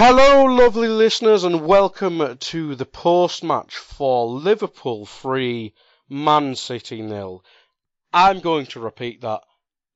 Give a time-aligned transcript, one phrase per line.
[0.00, 5.74] Hello, lovely listeners, and welcome to the post match for Liverpool 3,
[6.08, 7.44] Man City nil.
[8.12, 9.42] I'm going to repeat that.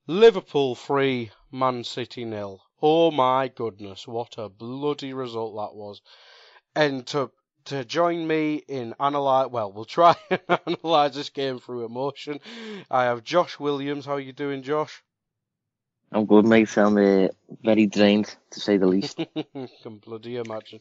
[0.05, 2.59] Liverpool 3, Man City nil.
[2.81, 6.01] Oh my goodness, what a bloody result that was.
[6.75, 7.31] And to
[7.63, 12.41] to join me in analyze well, we'll try and analyze this game through emotion.
[12.91, 14.05] I have Josh Williams.
[14.05, 15.01] How are you doing, Josh?
[16.13, 16.77] I'm good, mate.
[16.77, 17.29] I'm uh,
[17.63, 19.17] very drained, to say the least.
[19.81, 20.79] Can bloody imagine.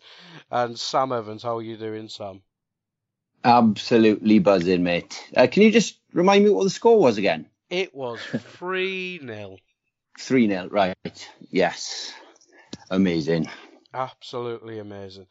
[0.51, 2.43] And Sam Evans, how are you doing, Sam?
[3.43, 5.21] Absolutely buzzing, mate.
[5.35, 7.47] Uh, can you just remind me what the score was again?
[7.71, 8.21] It was
[8.59, 9.57] 3 0.
[10.19, 11.29] 3 0, right.
[11.51, 12.13] Yes.
[12.91, 13.49] Amazing.
[13.95, 15.27] Absolutely amazing.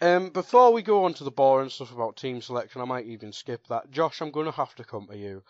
[0.00, 3.32] Um, before we go on to the boring stuff about team selection, I might even
[3.32, 3.90] skip that.
[3.90, 5.42] Josh, I'm going to have to come to you.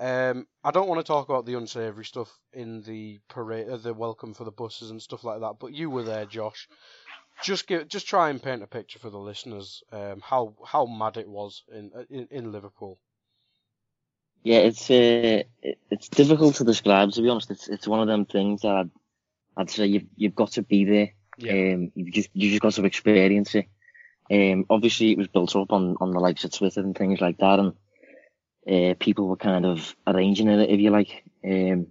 [0.00, 3.92] Um, I don't want to talk about the unsavoury stuff in the parade, uh, the
[3.92, 5.56] welcome for the buses and stuff like that.
[5.60, 6.68] But you were there, Josh.
[7.42, 9.82] Just give, just try and paint a picture for the listeners.
[9.92, 12.98] Um, how how mad it was in in, in Liverpool.
[14.42, 15.42] Yeah, it's uh,
[15.90, 17.12] it's difficult to describe.
[17.12, 18.90] To be honest, it's it's one of them things that I'd,
[19.58, 21.10] I'd say you've you've got to be there.
[21.36, 21.74] Yeah.
[21.74, 23.66] Um, you just you just got to experience it.
[24.30, 27.36] Um, obviously it was built up on on the likes of Twitter and things like
[27.38, 27.74] that, and
[28.68, 31.24] uh, people were kind of arranging it, if you like.
[31.44, 31.88] Um,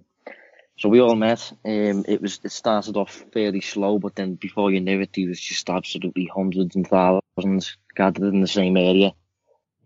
[0.77, 1.51] so we all met.
[1.65, 5.27] Um, it was it started off fairly slow, but then before you knew it, there
[5.27, 9.13] was just absolutely hundreds and thousands gathered in the same area.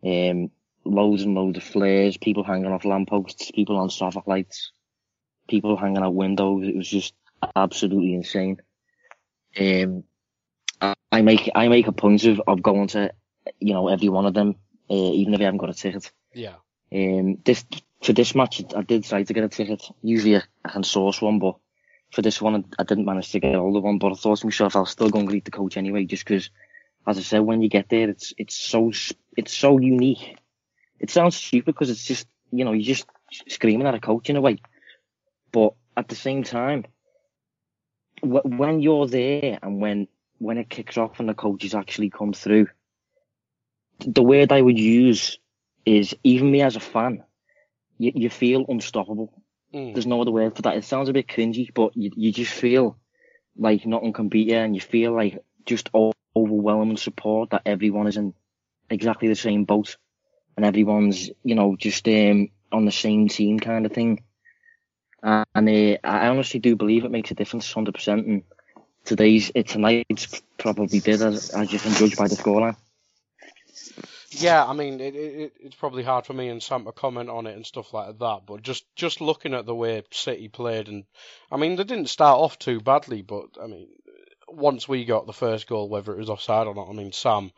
[0.05, 0.51] Um,
[0.85, 4.71] loads and loads of flares, people hanging off lampposts, people on traffic lights,
[5.47, 6.67] people hanging out windows.
[6.67, 7.13] It was just
[7.55, 8.61] absolutely insane.
[9.59, 10.03] Um,
[11.11, 13.11] I make I make a point of, of going to
[13.59, 14.55] you know every one of them,
[14.89, 16.11] uh, even if I haven't got a ticket.
[16.33, 16.55] Yeah.
[16.93, 17.65] Um, this
[18.03, 19.83] for this match, I did try to get a ticket.
[20.01, 21.55] Usually, I can source one, but
[22.11, 23.97] for this one, I didn't manage to get hold of one.
[23.97, 26.49] But I thought to myself, I'll still go and greet the coach anyway, just because,
[27.07, 28.91] as I said, when you get there, it's it's so
[29.35, 30.37] it's so unique.
[30.99, 33.07] It sounds stupid because it's just you know you're just
[33.47, 34.57] screaming at a coach in a way,
[35.51, 36.85] but at the same time,
[38.21, 42.67] when you're there and when when it kicks off and the coaches actually come through,
[43.99, 45.39] the word I would use
[45.85, 47.23] is even me as a fan,
[47.97, 49.33] you, you feel unstoppable.
[49.73, 49.93] Mm.
[49.93, 50.77] There's no other word for that.
[50.77, 52.97] It sounds a bit cringy, but you, you just feel
[53.57, 58.07] like nothing can beat you and you feel like just all overwhelming support that everyone
[58.07, 58.33] is in
[58.89, 59.97] exactly the same boat
[60.55, 64.23] and everyone's, you know, just um, on the same team kind of thing.
[65.21, 68.07] Uh, and uh, I honestly do believe it makes a difference 100%.
[68.07, 68.43] And
[69.05, 72.75] today's, uh, tonight's probably did, as, as you can judge by the scoreline.
[74.35, 77.47] Yeah, I mean, it, it, it's probably hard for me and Sam to comment on
[77.47, 81.05] it and stuff like that, but just just looking at the way City played, and
[81.51, 83.89] I mean, they didn't start off too badly, but I mean,
[84.47, 87.51] once we got the first goal, whether it was offside or not, I mean, Sam,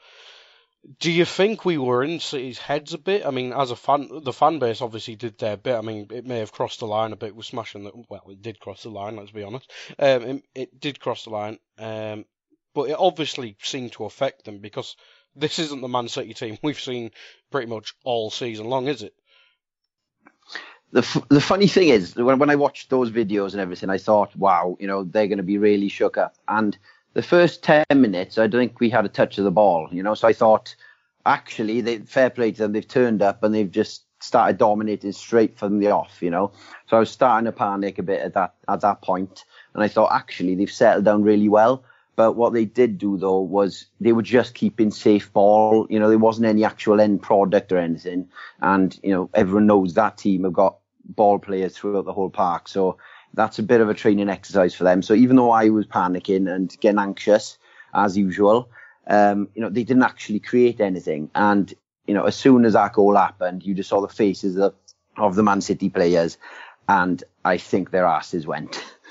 [1.00, 3.26] do you think we were in City's heads a bit?
[3.26, 5.76] I mean, as a fan, the fan base obviously did their bit.
[5.76, 7.92] I mean, it may have crossed the line a bit with smashing the.
[8.10, 9.16] Well, it did cross the line.
[9.16, 9.72] Let's be honest.
[9.98, 11.58] Um, it, it did cross the line.
[11.78, 12.26] Um,
[12.74, 14.96] but it obviously seemed to affect them because
[15.36, 17.12] this isn't the Man City team we've seen
[17.52, 19.14] pretty much all season long, is it?
[20.92, 23.98] The, f- the funny thing is, when, when I watched those videos and everything, I
[23.98, 26.36] thought, wow, you know, they're going to be really shook up.
[26.48, 26.78] And
[27.14, 30.04] the first 10 minutes, I don't think we had a touch of the ball, you
[30.04, 30.76] know, so I thought,
[31.26, 35.58] actually, they, fair play to them, they've turned up and they've just started dominating straight
[35.58, 36.52] from the off, you know.
[36.88, 39.88] So I was starting to panic a bit at that at that point, and I
[39.88, 41.84] thought actually they've settled down really well.
[42.16, 45.88] But what they did do though was they were just keeping safe ball.
[45.90, 48.30] You know, there wasn't any actual end product or anything.
[48.62, 52.68] And, you know, everyone knows that team have got ball players throughout the whole park.
[52.68, 52.98] So
[53.34, 55.02] that's a bit of a training exercise for them.
[55.02, 57.58] So even though I was panicking and getting anxious
[57.94, 58.70] as usual,
[59.08, 61.30] um, you know, they didn't actually create anything.
[61.36, 61.72] And,
[62.08, 64.74] you know, as soon as that goal happened, you just saw the faces of,
[65.18, 66.38] of the Man City players.
[66.88, 68.84] And I think their asses went.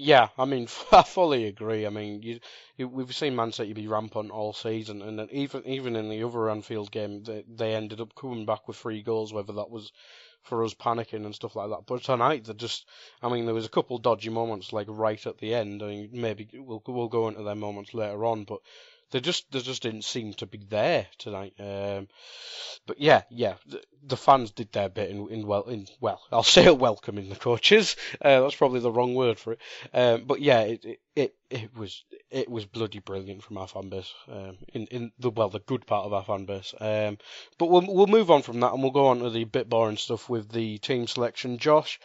[0.00, 1.84] Yeah, I mean, I fully agree.
[1.86, 2.40] I mean, you,
[2.76, 6.22] you, we've seen Man City be rampant all season, and then even even in the
[6.22, 9.92] other Anfield game, they, they ended up coming back with three goals, whether that was
[10.42, 11.84] for us panicking and stuff like that.
[11.86, 12.86] But tonight, they just,
[13.22, 15.82] I mean, there was a couple dodgy moments like right at the end.
[15.82, 18.60] I mean, maybe we'll we'll go into them moments later on, but
[19.10, 21.54] they just they just didn't seem to be there tonight.
[21.58, 22.08] Um,
[22.86, 26.42] but yeah, yeah, the, the, fans did their bit in, in well in well I'll
[26.42, 27.96] say welcoming the coaches.
[28.20, 29.60] Uh, that's probably the wrong word for it.
[29.94, 33.88] Um, but yeah, it, it, it it was it was bloody brilliant from our fan
[33.88, 34.12] base.
[34.28, 36.74] Um, in in the well the good part of our fan base.
[36.78, 37.18] Um,
[37.58, 39.96] but we'll we'll move on from that and we'll go on to the bit boring
[39.96, 41.58] stuff with the team selection.
[41.58, 41.98] Josh,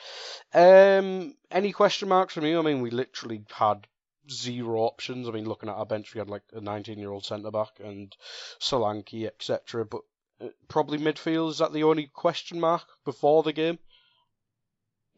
[0.53, 2.59] um, any question marks from you?
[2.59, 3.87] I mean, we literally had
[4.29, 5.27] zero options.
[5.27, 7.79] I mean, looking at our bench, we had like a 19 year old centre back
[7.83, 8.15] and
[8.59, 9.85] Solanke, etc.
[9.85, 10.01] But
[10.41, 13.79] uh, probably midfield is that the only question mark before the game?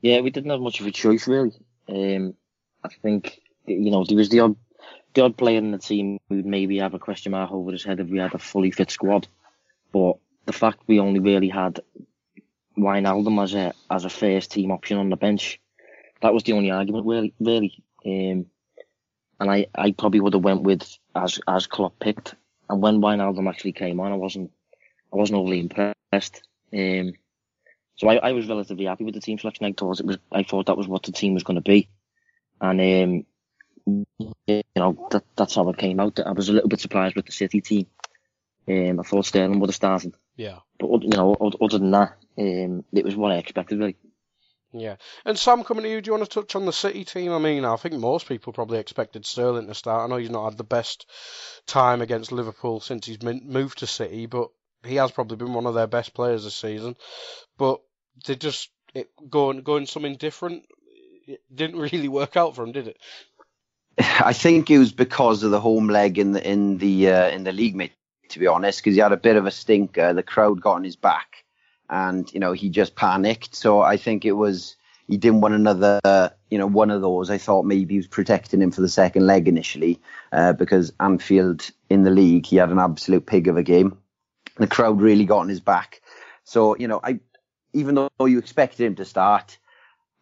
[0.02, 1.54] Yeah, we didn't have much of a choice really.
[1.88, 2.36] Um,
[2.84, 4.56] I think you know there was the odd
[5.14, 8.00] the odd player in the team who'd maybe have a question mark over his head
[8.00, 9.28] if we had a fully fit squad.
[9.92, 11.80] But the fact we only really had
[12.78, 15.60] Wijnaldum as a as a first team option on the bench,
[16.22, 17.34] that was the only argument really.
[17.40, 18.46] Really, um,
[19.40, 22.36] and I, I probably would have went with as as Klopp picked.
[22.70, 24.52] And when Wijnaldum actually came on, I wasn't
[25.14, 26.42] I wasn't overly impressed.
[26.74, 27.14] Um,
[27.98, 29.66] so I, I was relatively happy with the team selection.
[29.66, 31.90] I thought it was I thought that was what the team was going to be,
[32.60, 33.26] and um,
[34.48, 36.20] you know that that's how it came out.
[36.20, 37.88] I was a little bit surprised with the City team.
[38.68, 40.16] Um, I thought Sterling would have started.
[40.36, 40.60] Yeah.
[40.80, 43.96] But you know, other than that, um, it was what I expected really.
[44.78, 44.98] Yeah.
[45.24, 47.32] And Sam, coming to you, do you want to touch on the City team?
[47.32, 50.04] I mean, I think most people probably expected Sterling to start.
[50.04, 51.10] I know he's not had the best
[51.66, 54.50] time against Liverpool since he's moved to City, but
[54.84, 56.98] he has probably been one of their best players this season.
[57.58, 57.80] But
[58.28, 60.66] they just it, going going something different.
[61.26, 62.98] It didn't really work out for him, did it?
[63.98, 67.46] I think it was because of the home leg in the in the uh, in
[67.46, 67.94] the league, mate.
[68.30, 70.12] To be honest, because he had a bit of a stinker.
[70.12, 71.45] The crowd got on his back
[71.90, 73.56] and you know he just panicked.
[73.56, 74.76] So I think it was
[75.08, 77.30] he didn't want another, you know, one of those.
[77.30, 80.00] I thought maybe he was protecting him for the second leg initially,
[80.32, 83.98] uh, because Anfield in the league he had an absolute pig of a game.
[84.58, 86.02] The crowd really got on his back.
[86.44, 87.20] So you know, I
[87.74, 89.58] even though you expected him to start,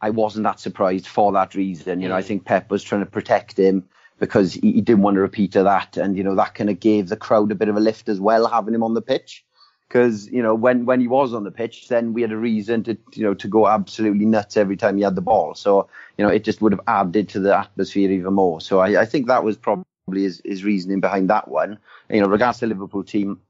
[0.02, 2.02] I wasn't that surprised for that reason.
[2.02, 2.26] You know, I mm.
[2.26, 3.88] think Pep was trying to protect him
[4.20, 7.08] because he, he didn't want to repeat that, and you know that kind of gave
[7.08, 9.46] the crowd a bit of a lift as well, having him on the pitch
[9.88, 12.84] because you know when when he was on the pitch, then we had a reason
[12.84, 15.56] to you know to go absolutely nuts every time he had the ball.
[15.56, 15.88] So
[16.18, 18.62] you know it just would have added to the atmosphere even more.
[18.62, 21.80] So I, I think that was probably his, his reasoning behind that one.
[22.10, 23.42] You know, regards to the Liverpool team,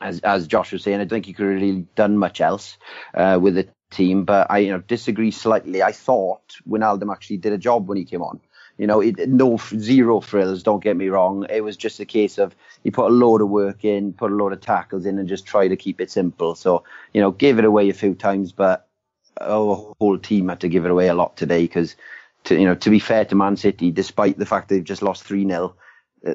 [0.00, 2.78] as as Josh was saying, I don't think he could have really done much else
[3.14, 4.24] uh, with the team.
[4.24, 5.82] But I you know disagree slightly.
[5.82, 8.40] I thought Wijnaldum actually did a job when he came on.
[8.78, 10.62] You know, it, no zero frills.
[10.62, 11.46] Don't get me wrong.
[11.50, 12.54] It was just a case of
[12.84, 15.46] he put a load of work in, put a load of tackles in, and just
[15.46, 16.54] try to keep it simple.
[16.54, 18.86] So you know, gave it away a few times, but
[19.40, 21.96] our whole team had to give it away a lot today because,
[22.44, 25.24] to you know, to be fair to Man City, despite the fact they've just lost
[25.24, 25.74] three 0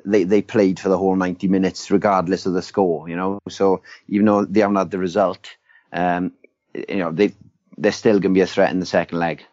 [0.06, 3.10] they they played for the whole 90 minutes regardless of the score.
[3.10, 5.50] You know, so even though they haven't had the result,
[5.92, 6.34] um,
[6.74, 7.34] you know, they
[7.78, 9.46] they're still going to be a threat in the second leg.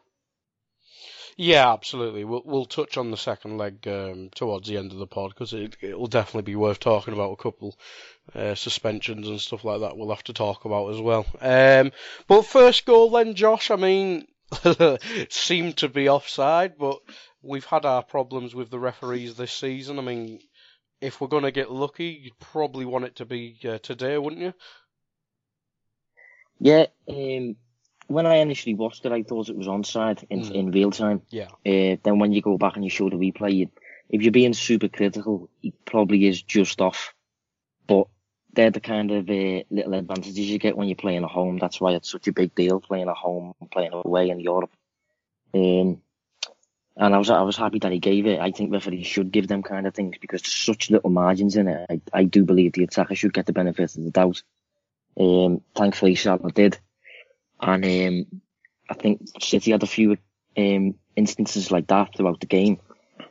[1.42, 2.24] Yeah, absolutely.
[2.24, 5.54] We'll we'll touch on the second leg um, towards the end of the pod because
[5.54, 7.78] it it'll definitely be worth talking about a couple
[8.34, 9.96] uh, suspensions and stuff like that.
[9.96, 11.24] We'll have to talk about as well.
[11.40, 11.92] Um,
[12.28, 13.70] but first goal then, Josh.
[13.70, 14.26] I mean,
[15.30, 16.98] seemed to be offside, but
[17.40, 19.98] we've had our problems with the referees this season.
[19.98, 20.40] I mean,
[21.00, 24.42] if we're going to get lucky, you'd probably want it to be uh, today, wouldn't
[24.42, 24.52] you?
[26.58, 27.56] Yeah, um,
[28.10, 30.52] when I initially watched it, I thought it was onside in, mm.
[30.52, 31.22] in real time.
[31.30, 31.46] Yeah.
[31.64, 33.70] Uh, then when you go back and you show the replay,
[34.08, 37.14] if you're being super critical, it probably is just off.
[37.86, 38.08] But
[38.52, 41.58] they're the kind of uh, little advantages you get when you're playing at home.
[41.58, 44.72] That's why it's such a big deal playing at home and playing away in Europe.
[45.54, 46.02] Um,
[46.96, 48.40] and I was I was happy that he gave it.
[48.40, 51.68] I think referees should give them kind of things because there's such little margins in
[51.68, 51.86] it.
[51.88, 54.42] I, I do believe the attacker should get the benefit of the doubt.
[55.18, 56.76] Um, thankfully, Salah did.
[57.60, 58.40] And um,
[58.88, 60.16] I think City had a few
[60.56, 62.80] um, instances like that throughout the game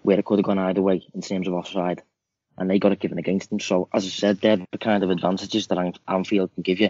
[0.03, 2.01] where it could have gone either way in terms of offside,
[2.57, 3.59] and they got it given against them.
[3.59, 6.89] So, as I said, they're the kind of advantages that Anfield can give you.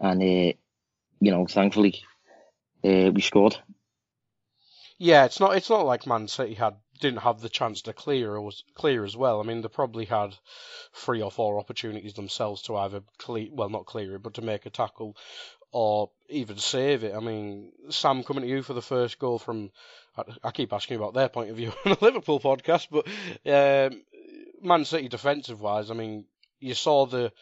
[0.00, 0.52] And, uh,
[1.20, 2.02] you know, thankfully,
[2.84, 3.56] uh, we scored.
[4.98, 8.40] Yeah, it's not it's not like Man City had didn't have the chance to clear
[8.40, 9.40] was clear as well.
[9.40, 10.36] I mean, they probably had
[10.94, 14.64] three or four opportunities themselves to either clear, well, not clear it, but to make
[14.66, 15.16] a tackle
[15.72, 17.14] or even save it.
[17.14, 19.70] I mean, Sam, coming to you for the first goal from,
[20.44, 23.06] I, keep asking about their point of view on the Liverpool podcast, but
[23.50, 24.02] um,
[24.62, 26.26] Man City defensive wise, I mean,
[26.60, 27.32] you saw the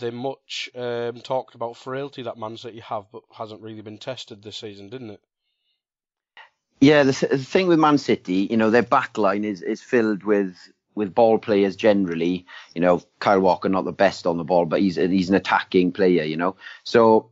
[0.00, 4.42] the much um, talked about frailty that Man City have, but hasn't really been tested
[4.42, 5.20] this season, didn't it?
[6.80, 10.24] Yeah, the, the thing with Man City, you know, their back line is, is filled
[10.24, 10.56] with
[10.94, 12.44] with ball players generally.
[12.74, 15.92] You know, Kyle Walker not the best on the ball, but he's he's an attacking
[15.92, 16.24] player.
[16.24, 17.30] You know, so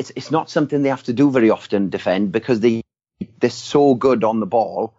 [0.00, 2.82] it's it's not something they have to do very often defend because they
[3.38, 4.94] they're so good on the ball.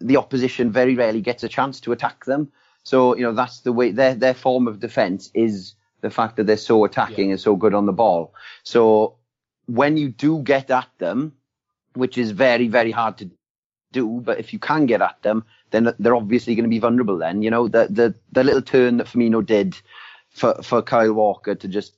[0.00, 2.50] The opposition very rarely gets a chance to attack them.
[2.82, 6.46] So you know that's the way their their form of defense is the fact that
[6.48, 7.34] they're so attacking yeah.
[7.34, 8.34] and so good on the ball.
[8.64, 9.14] So
[9.66, 11.34] when you do get at them,
[11.94, 13.30] which is very, very hard to
[13.92, 17.18] do, but if you can get at them, then they're obviously going to be vulnerable
[17.18, 17.42] then.
[17.42, 19.76] You know, the, the, the little turn that Firmino did
[20.30, 21.94] for, for Kyle Walker to just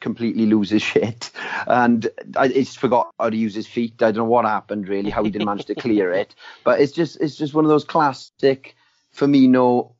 [0.00, 1.30] completely lose his shit.
[1.66, 4.02] And I just forgot how to use his feet.
[4.02, 6.34] I don't know what happened really, how he didn't manage to clear it.
[6.64, 8.76] But it's just, it's just one of those classic
[9.14, 9.92] Firmino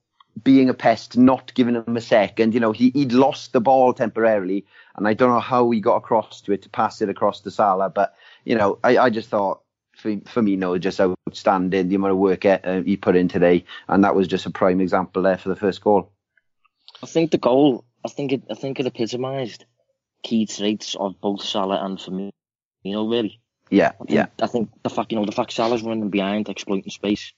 [0.43, 2.53] being a pest, not giving him a second.
[2.53, 5.97] You know, he, he'd lost the ball temporarily, and I don't know how he got
[5.97, 7.89] across to it to pass it across to Salah.
[7.89, 9.63] But, you know, I, I just thought
[9.97, 13.65] for, for me, no, just outstanding the amount of work uh, he put in today.
[13.89, 16.13] And that was just a prime example there for the first goal.
[17.03, 19.65] I think the goal, I think it, I think it epitomised
[20.27, 22.33] key traits of both Salah and Firmino,
[22.85, 23.41] really.
[23.71, 24.27] Yeah, I think, yeah.
[24.43, 27.33] I think the fact, you know, the fact Salah's running behind, exploiting space,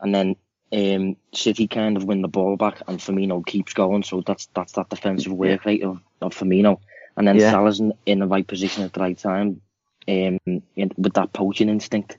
[0.00, 0.36] and then
[0.72, 4.02] um, City kind of win the ball back and Firmino keeps going.
[4.02, 6.80] So that's that's that defensive work rate of, of Firmino.
[7.16, 7.50] And then yeah.
[7.50, 9.60] Salah's in, in, the right position at the right time
[10.08, 10.38] um,
[10.76, 12.18] with that poaching instinct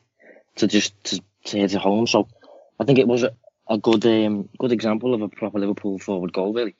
[0.57, 2.07] to just to, to hit it home.
[2.07, 2.27] So
[2.79, 3.31] I think it was a,
[3.67, 6.75] a good um, good example of a proper Liverpool forward goal, really.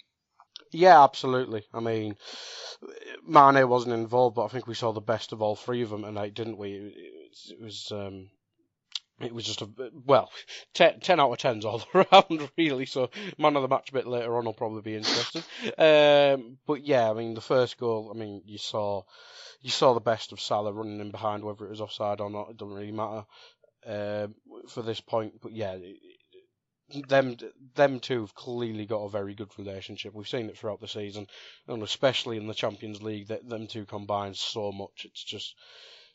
[0.76, 1.64] Yeah, absolutely.
[1.74, 2.18] I mean,
[3.26, 6.04] Mane wasn't involved, but I think we saw the best of all three of them
[6.04, 6.74] tonight, didn't we?
[7.50, 8.30] It, was um,
[9.22, 9.70] it was just a
[10.06, 10.32] well,
[10.74, 12.86] 10, 10 out of tens all around, really.
[12.86, 15.44] So man of the match a bit later on will probably be interesting.
[15.78, 19.04] Um, but yeah, I mean the first goal, I mean you saw
[19.62, 22.50] you saw the best of Salah running in behind, whether it was offside or not,
[22.50, 23.26] it doesn't really matter
[23.88, 24.36] um,
[24.70, 25.42] for this point.
[25.42, 25.78] But yeah,
[27.08, 27.38] them
[27.76, 30.14] them two have clearly got a very good relationship.
[30.14, 31.28] We've seen it throughout the season,
[31.68, 35.06] and especially in the Champions League, that them two combine so much.
[35.06, 35.56] It's just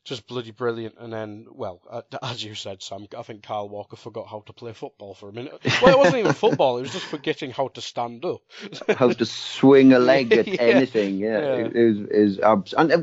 [0.04, 0.94] just bloody brilliant.
[0.98, 1.80] And then, well,
[2.22, 5.32] as you said, Sam, I think Kyle Walker forgot how to play football for a
[5.32, 5.60] minute.
[5.82, 8.42] Well, it wasn't even football; it was just forgetting how to stand up,
[8.96, 10.60] how to swing a leg at yeah.
[10.60, 11.18] anything.
[11.18, 11.54] Yeah, yeah.
[11.56, 13.02] It, it, was, it was abs- and uh,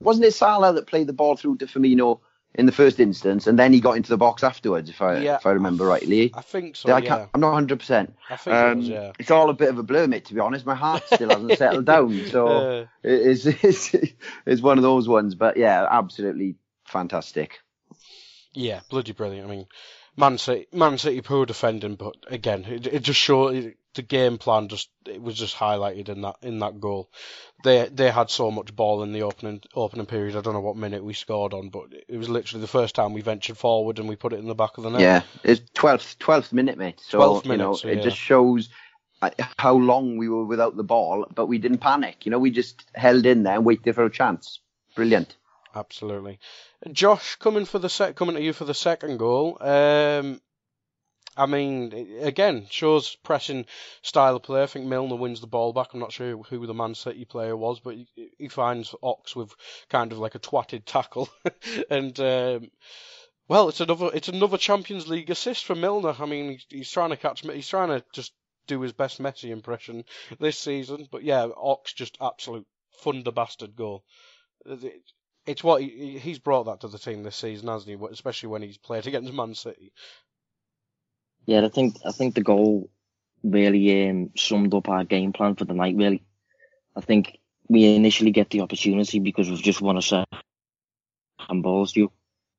[0.00, 2.20] wasn't it Salah that played the ball through to Firmino
[2.54, 5.36] in the first instance, and then he got into the box afterwards, if I yeah,
[5.36, 6.32] if I remember rightly.
[6.34, 6.92] I think so.
[6.92, 7.26] I yeah.
[7.32, 7.78] I'm not 100.
[7.78, 9.12] percent I think um, it yeah.
[9.18, 10.26] It's all a bit of a blur, mate.
[10.26, 13.94] To be honest, my heart still hasn't settled down, so uh, it's, it's
[14.46, 15.34] it's one of those ones.
[15.34, 17.60] But yeah, absolutely fantastic.
[18.52, 19.48] Yeah, bloody brilliant.
[19.48, 19.66] I mean,
[20.16, 24.68] Man City, Man City poor defending, but again, it, it just showed the game plan.
[24.68, 27.10] Just it was just highlighted in that in that goal.
[27.64, 30.36] They they had so much ball in the opening opening period.
[30.36, 33.12] I don't know what minute we scored on, but it was literally the first time
[33.12, 35.00] we ventured forward and we put it in the back of the net.
[35.00, 37.00] Yeah, it's twelfth twelfth minute, mate.
[37.00, 38.04] So 12th minutes, you know, it yeah.
[38.04, 38.68] just shows
[39.22, 42.26] uh, how long we were without the ball, but we didn't panic.
[42.26, 44.60] You know, we just held in there and waited for a chance.
[44.94, 45.36] Brilliant.
[45.74, 46.38] Absolutely.
[46.90, 49.56] Josh, coming for the sec, coming to you for the second goal.
[49.60, 50.40] Um,
[51.36, 53.66] I mean, again, shows pressing
[54.02, 54.62] style of play.
[54.62, 55.88] I think Milner wins the ball back.
[55.92, 58.06] I'm not sure who the Man City player was, but he,
[58.38, 59.54] he finds Ox with
[59.88, 61.28] kind of like a twatted tackle,
[61.90, 62.70] and um,
[63.48, 66.14] well, it's another it's another Champions League assist for Milner.
[66.18, 68.32] I mean, he's, trying to catch he's trying to just
[68.66, 70.04] do his best Messi impression
[70.38, 72.66] this season, but yeah, Ox just absolute
[73.02, 74.04] thunder bastard goal
[75.46, 78.06] it's what he, he's brought that to the team this season, hasn't he?
[78.10, 79.92] Especially when he's played against Man City.
[81.46, 82.90] Yeah, I think I think the goal
[83.42, 85.96] really um, summed up our game plan for the night.
[85.96, 86.22] Really,
[86.96, 90.28] I think we initially get the opportunity because we've just won a set
[91.40, 92.12] handballs, you,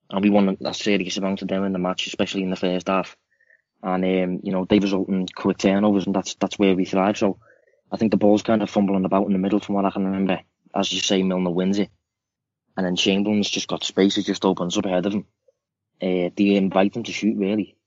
[0.10, 2.88] and we won a serious amount of them in the match, especially in the first
[2.88, 3.16] half.
[3.82, 7.18] And um, you know they result in quick turnovers, and that's that's where we thrive.
[7.18, 7.40] So
[7.92, 10.06] I think the ball's kind of fumbling about in the middle, from what I can
[10.06, 10.40] remember.
[10.76, 11.90] As you say, Milner wins it
[12.76, 15.26] and then Chamberlain's just got space, it just opens up ahead of him.
[16.02, 17.78] Uh, they invite him to shoot really.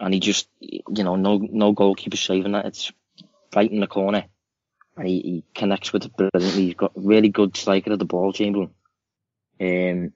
[0.00, 2.66] And he just, you know, no, no goalkeeper saving that.
[2.66, 2.92] It's
[3.54, 4.24] right in the corner.
[4.96, 6.66] And he, he connects with it brilliantly.
[6.66, 8.70] He's got really good striker of the ball, Chamberlain.
[9.60, 10.12] Um,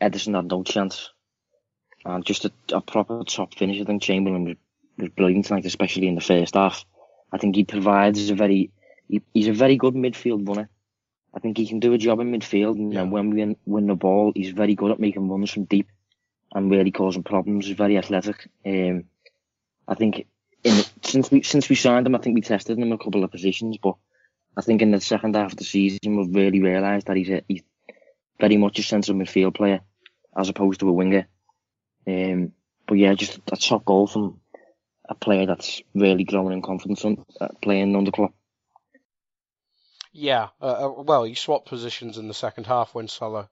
[0.00, 1.10] Ederson had no chance.
[2.04, 3.80] and just a, a proper top finish.
[3.80, 4.56] I think Chamberlain was,
[4.96, 6.84] was brilliant tonight, especially in the first half.
[7.32, 8.70] I think he provides a very
[9.08, 10.68] he, he's a very good midfield runner.
[11.34, 13.02] I think he can do a job in midfield, and yeah.
[13.02, 15.88] when we win, win the ball, he's very good at making runs from deep
[16.54, 17.66] and really causing problems.
[17.66, 18.48] He's very athletic.
[18.64, 19.04] Um,
[19.86, 20.26] I think
[20.64, 23.30] in since we since we signed him, I think we tested him a couple of
[23.30, 23.94] positions, but
[24.56, 27.42] I think in the second half of the season, we've really realised that he's a,
[27.48, 27.62] he's
[28.40, 29.80] very much a central midfield player
[30.36, 31.26] as opposed to a winger.
[32.06, 32.52] Um,
[32.86, 34.40] but yeah, just a top goal from
[35.08, 38.34] a player that's really growing in confidence on uh, playing under Klopp.
[40.12, 43.50] Yeah, uh, uh, well, he swapped positions in the second half when Salah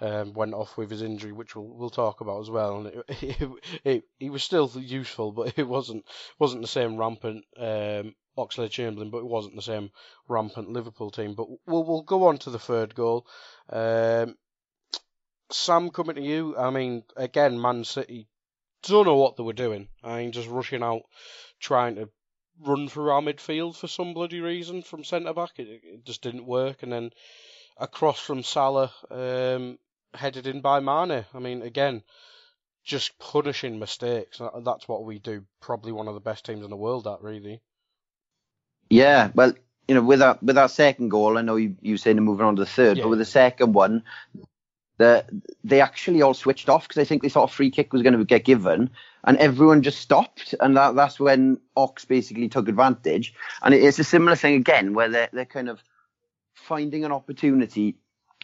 [0.00, 2.86] um, went off with his injury, which we'll we'll talk about as well.
[2.86, 3.02] And
[3.84, 6.04] it, he was still useful, but it wasn't
[6.38, 9.90] wasn't the same rampant um, Oxlade Chamberlain, but it wasn't the same
[10.28, 11.34] rampant Liverpool team.
[11.34, 13.26] But we'll we'll go on to the third goal.
[13.70, 14.36] Um,
[15.50, 16.56] Sam, coming to you.
[16.56, 18.28] I mean, again, Man City
[18.82, 19.88] don't know what they were doing.
[20.02, 21.02] I mean, just rushing out,
[21.60, 22.08] trying to
[22.60, 25.58] run through our midfield for some bloody reason from centre back.
[25.58, 26.82] It, it, just didn't work.
[26.82, 27.10] And then
[27.76, 29.78] across from Salah, um,
[30.14, 31.24] headed in by Mane.
[31.34, 32.02] I mean, again,
[32.84, 34.40] just punishing mistakes.
[34.64, 35.44] That's what we do.
[35.60, 37.60] Probably one of the best teams in the world at, really.
[38.88, 39.52] Yeah, well,
[39.88, 42.56] you know, with that with that second goal, I know you you saying moving on
[42.56, 43.04] to the third, yeah.
[43.04, 44.04] but with the second one,
[44.98, 45.24] the
[45.64, 48.16] they actually all switched off because I think they thought a free kick was going
[48.16, 48.90] to get given,
[49.26, 54.04] and everyone just stopped, and that that's when Ox basically took advantage, and it's a
[54.04, 55.82] similar thing again where they're they're kind of
[56.54, 57.96] finding an opportunity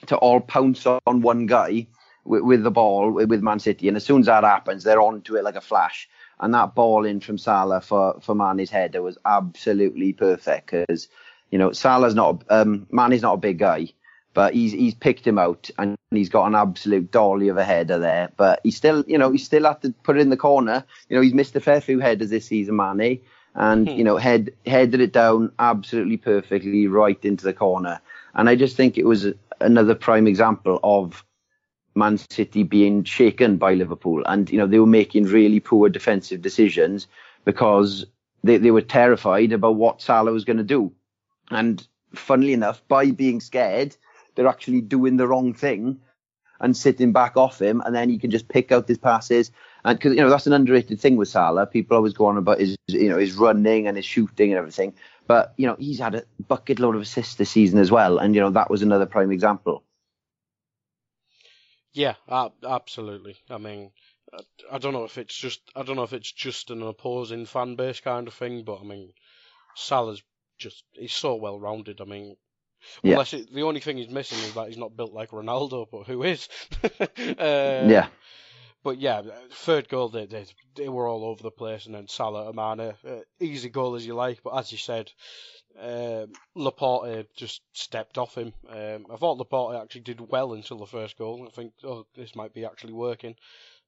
[0.07, 1.87] to all pounce on one guy
[2.25, 5.23] with, with the ball with Man City, and as soon as that happens, they're on
[5.23, 6.09] to it like a flash.
[6.41, 11.09] And that ball in from Salah for for Mane's header was absolutely perfect because
[11.51, 13.89] you know Salah's not um, Mane's not a big guy,
[14.35, 17.99] but he's he's picked him out and he's got an absolute dolly of a header
[17.99, 18.31] there.
[18.37, 20.85] But he's still you know he's still had to put it in the corner.
[21.09, 23.23] You know he's missed a fair few headers this season, Manny,
[23.55, 23.97] and hmm.
[23.97, 28.01] you know head headed it down absolutely perfectly right into the corner.
[28.35, 29.27] And I just think it was
[29.61, 31.25] another prime example of
[31.95, 36.41] Man City being shaken by Liverpool, and you know they were making really poor defensive
[36.41, 37.07] decisions
[37.45, 38.07] because
[38.45, 40.93] they, they were terrified about what Salah was going to do.
[41.51, 43.97] And funnily enough, by being scared,
[44.35, 46.01] they're actually doing the wrong thing
[46.61, 49.51] and sitting back off him, and then he can just pick out his passes.
[49.85, 52.61] And because you know that's an underrated thing with Salah, people always go on about
[52.61, 54.95] his you know his running and his shooting and everything.
[55.27, 58.35] But you know he's had a bucket load of assists this season as well, and
[58.35, 59.83] you know that was another prime example.
[61.93, 62.15] Yeah,
[62.67, 63.37] absolutely.
[63.51, 63.91] I mean,
[64.71, 67.77] I don't know if it's just I don't know if it's just an opposing fan
[67.77, 69.13] base kind of thing, but I mean,
[69.75, 70.23] Salah's
[70.59, 72.01] just he's so well rounded.
[72.01, 72.37] I mean,
[73.03, 73.13] yeah.
[73.13, 76.07] unless it, the only thing he's missing is that he's not built like Ronaldo, but
[76.07, 76.49] who is?
[76.85, 78.09] uh, yeah.
[78.85, 82.49] But yeah, third goal they, they they were all over the place, and then Salah,
[82.49, 85.13] Amana, uh, easy goal as you like, but as you said,
[85.79, 88.53] um, Laporte just stepped off him.
[88.69, 91.47] Um, I thought Laporte actually did well until the first goal.
[91.47, 93.37] I think, oh, this might be actually working.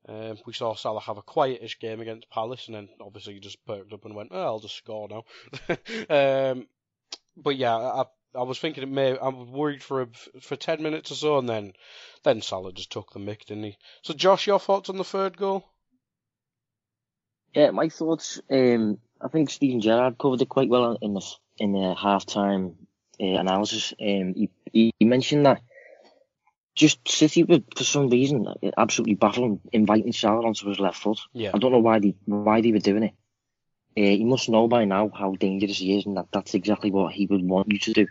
[0.09, 3.65] Um, we saw Salah have a quietish game against Palace, and then obviously he just
[3.67, 5.25] perked up and went, oh, I'll just score now.
[6.51, 6.69] um,
[7.37, 8.05] but yeah, I,
[8.37, 9.17] I was thinking it may.
[9.17, 10.07] I was worried for
[10.41, 11.73] for ten minutes or so, and then
[12.25, 13.79] then Salah just took the mick, didn't he?
[14.03, 15.65] So, Josh, your thoughts on the third goal?
[17.55, 18.41] Yeah, my thoughts.
[18.51, 21.23] Um, I think Steven Gerrard covered it quite well in the
[21.59, 22.75] in the halftime
[23.21, 23.95] uh, analysis.
[24.01, 25.63] Um, he, he, mentioned that
[26.75, 31.21] just City were for some reason absolutely baffling inviting Salah onto his left foot.
[31.33, 31.53] Yeah.
[31.55, 33.15] I don't know why they why they were doing it.
[33.97, 37.13] Uh, he must know by now how dangerous he is, and that that's exactly what
[37.13, 38.07] he would want you to do.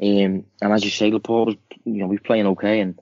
[0.00, 3.00] Um, and as you say, Laporte was, you know, he's playing okay, and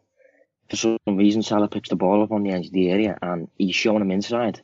[0.71, 3.49] for some reason Salah picks the ball up on the edge of the area, and
[3.59, 4.63] he's showing him inside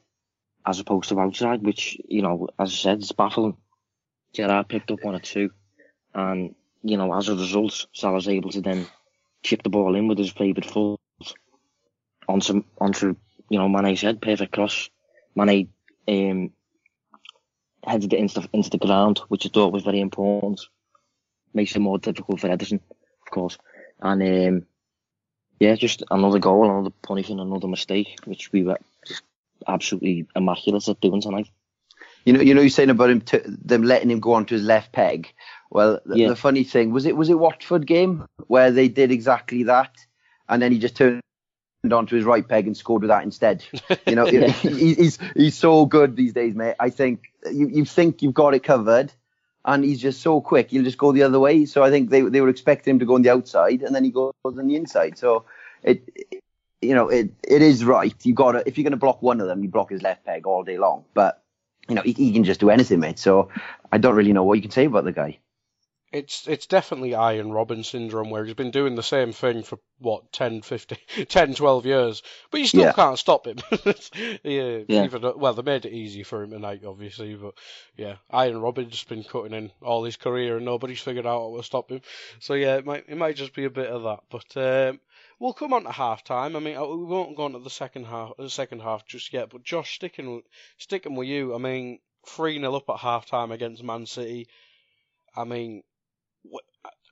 [0.65, 3.57] as opposed to outside, which you know, as I said, it's baffling.
[4.33, 5.51] Gerrard picked up one or two,
[6.15, 8.87] and you know, as a result, Salah's able to then
[9.43, 11.01] chip the ball in with his favourite foot
[12.29, 13.17] onto onto
[13.49, 14.89] you know Mane's head, perfect cross.
[15.35, 15.69] Mane
[16.09, 16.51] um,
[17.85, 20.61] headed it into the, into the ground, which I thought was very important.
[21.55, 23.59] Makes it more difficult for Ederson, of course,
[24.01, 24.67] and um,
[25.61, 29.23] yeah, just another goal, another punishing, another mistake, which we were just
[29.69, 31.49] absolutely immaculate at doing tonight.
[32.25, 34.65] You know, you know, you're saying about him t- them letting him go onto his
[34.65, 35.33] left peg.
[35.71, 36.29] Well, the, yeah.
[36.29, 39.95] the funny thing was it was it Watford game where they did exactly that,
[40.49, 41.23] and then he just turned
[41.91, 43.65] onto his right peg and scored with that instead.
[44.07, 44.49] You know, yeah.
[44.49, 46.75] he, he's he's so good these days, mate.
[46.79, 49.13] I think you you think you've got it covered,
[49.65, 50.71] and he's just so quick.
[50.71, 51.65] He'll just go the other way.
[51.65, 54.05] So I think they they were expecting him to go on the outside, and then
[54.05, 55.19] he goes on the inside.
[55.19, 55.45] So
[55.83, 56.03] it
[56.81, 58.15] you know, it it is right.
[58.25, 60.25] You got to if you're going to block one of them, you block his left
[60.25, 61.05] peg all day long.
[61.15, 61.43] But
[61.89, 63.19] you know, he, he can just do anything, mate.
[63.19, 63.49] So
[63.91, 65.39] I don't really know what you can say about the guy.
[66.13, 70.31] It's it's definitely Arjen Robben syndrome where he's been doing the same thing for what
[70.33, 70.99] 10, 15,
[71.29, 72.93] 10 12 years, but you still Yeah.
[72.93, 73.57] can't stop him.
[74.45, 75.05] yeah, Yeah.
[75.05, 77.55] Even, well, they made it easy for him tonight, obviously, but
[77.97, 81.63] yeah, Arjen Robben's been cutting in all his career and nobody's figured out how to
[81.63, 82.03] stop him.
[82.41, 84.57] So yeah, it might it might just be a bit of that, but
[84.91, 85.01] um,
[85.39, 86.57] we'll come on to half time.
[86.57, 89.33] I mean, uh, we won't go on to the second half the second half just
[89.33, 90.45] yet, but Josh, sticking with-
[90.77, 94.47] sticking with you, I mean, three 0 up at half time against Man City.
[95.35, 95.83] I mean,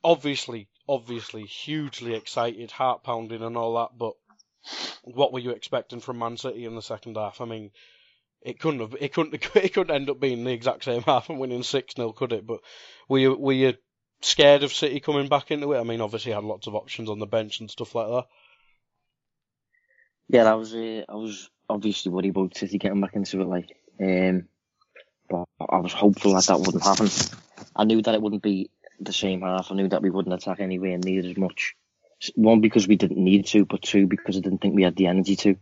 [0.03, 3.97] obviously, obviously, hugely excited, heart pounding, and all that.
[3.97, 4.15] But
[5.05, 7.41] what were you expecting from Man City in the second half?
[7.41, 7.71] I mean,
[8.43, 11.39] it couldn't have, it couldn't, it couldn't end up being the exact same half and
[11.39, 12.47] winning six 0 could it?
[12.47, 12.61] But
[13.09, 13.75] were you, were you
[14.23, 15.81] scared of City coming back into it?
[15.81, 18.27] I mean, obviously, had lots of options on the bench and stuff like that.
[20.29, 23.77] Yeah, I was uh, I was obviously worried about City getting back into it, like,
[24.01, 24.47] um,
[25.29, 27.09] but I was hopeful that that wouldn't happen.
[27.75, 29.71] I knew that it wouldn't be the same half.
[29.71, 31.75] I knew that we wouldn't attack anywhere near as much.
[32.35, 35.07] One because we didn't need to, but two because I didn't think we had the
[35.07, 35.57] energy to.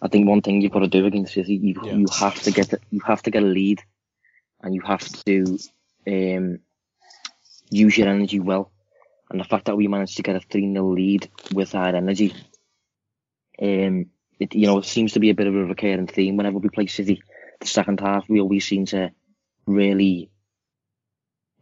[0.00, 1.94] I think one thing you've got to do against City, you Yeah.
[1.94, 3.82] you have to get you have to get a lead,
[4.62, 5.58] and you have to
[6.06, 6.60] um,
[7.70, 8.70] use your energy well.
[9.30, 12.34] And the fact that we managed to get a 3 0 lead with our energy,
[13.60, 14.06] um,
[14.38, 16.68] it, you know, it seems to be a bit of a recurring theme whenever we
[16.68, 17.22] play City.
[17.60, 19.10] The second half, we always seem to
[19.66, 20.30] really,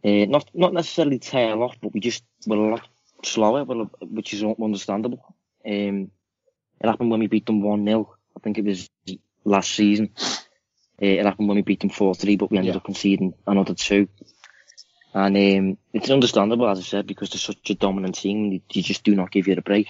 [0.03, 2.87] uh, not not necessarily tail off, but we just we're a lot
[3.23, 3.63] slower,
[4.01, 5.35] which is understandable.
[5.65, 6.11] Um,
[6.79, 8.15] it happened when we beat them 1 0.
[8.35, 8.89] I think it was
[9.43, 10.11] last season.
[11.01, 12.77] Uh, it happened when we beat them 4 3, but we ended Yeah.
[12.77, 14.07] up conceding another two.
[15.13, 19.03] And um, it's understandable, as I said, because they're such a dominant team, you just
[19.03, 19.87] do not give you a break.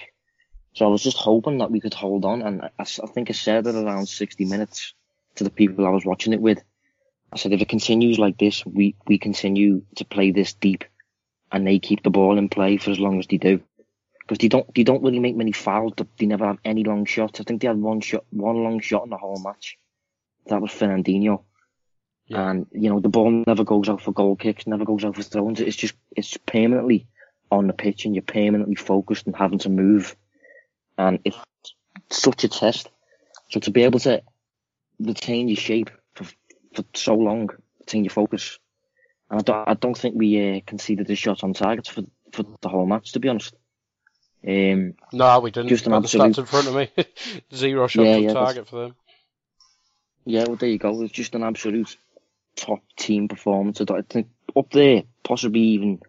[0.72, 3.32] So I was just hoping that we could hold on, and I, I think I
[3.32, 4.94] said it around 60 minutes
[5.34, 6.62] to the people I was watching it with.
[7.32, 10.84] I said, if it continues like this, we, we continue to play this deep,
[11.52, 13.60] and they keep the ball in play for as long as they do.
[14.20, 15.94] Because they don't, they don't really make many fouls.
[16.18, 17.40] They- never have any long shots.
[17.40, 19.78] I think they had one shot, one long shot in the whole match.
[20.46, 21.42] That was Fernandinho.
[22.26, 22.50] Yeah.
[22.50, 25.22] And, you know, the ball never goes out for goal kicks, never goes out for
[25.22, 25.60] throws.
[25.60, 27.06] It's just, it's permanently
[27.50, 30.14] on the pitch and you're permanently focused and having to move.
[30.98, 31.38] And it's
[32.10, 32.90] such a test.
[33.50, 34.22] So to be able to
[35.00, 35.90] retain your shape
[36.74, 37.50] for, so long,
[37.80, 38.58] retain your focus.
[39.30, 42.02] And I don't, I don't think we uh, conceded a shot on target for,
[42.32, 43.54] for the whole match, to be honest.
[44.46, 45.68] Um, No, we didn't.
[45.68, 46.90] Just an absolute- stats in front of me.
[47.54, 48.94] Zero shots Yeah, on yeah, that's- target for them.
[50.24, 50.90] yeah, well, there you go.
[50.90, 51.96] It was just an absolute
[52.56, 53.80] top team performance.
[53.80, 56.00] I I think up there, possibly even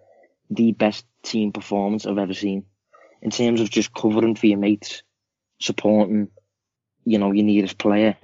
[0.49, 2.65] the best team performance I've ever seen.
[3.21, 5.03] In terms of just covering for your mates,
[5.59, 6.29] supporting,
[7.03, 8.15] you know, your nearest player,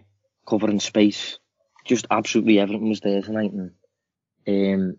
[0.47, 1.37] covering space.
[1.85, 3.51] Just absolutely everything was there tonight.
[3.51, 3.71] And,
[4.47, 4.97] um,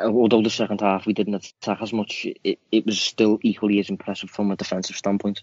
[0.00, 3.90] although the second half we didn't attack as much, it, it was still equally as
[3.90, 5.42] impressive from a defensive standpoint.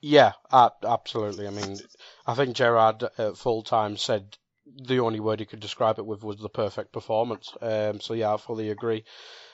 [0.00, 1.46] Yeah, absolutely.
[1.46, 1.78] I mean,
[2.26, 6.22] I think Gerrard at full time said the only word he could describe it with
[6.22, 7.54] was the perfect performance.
[7.60, 9.04] Um, so yeah, I fully agree.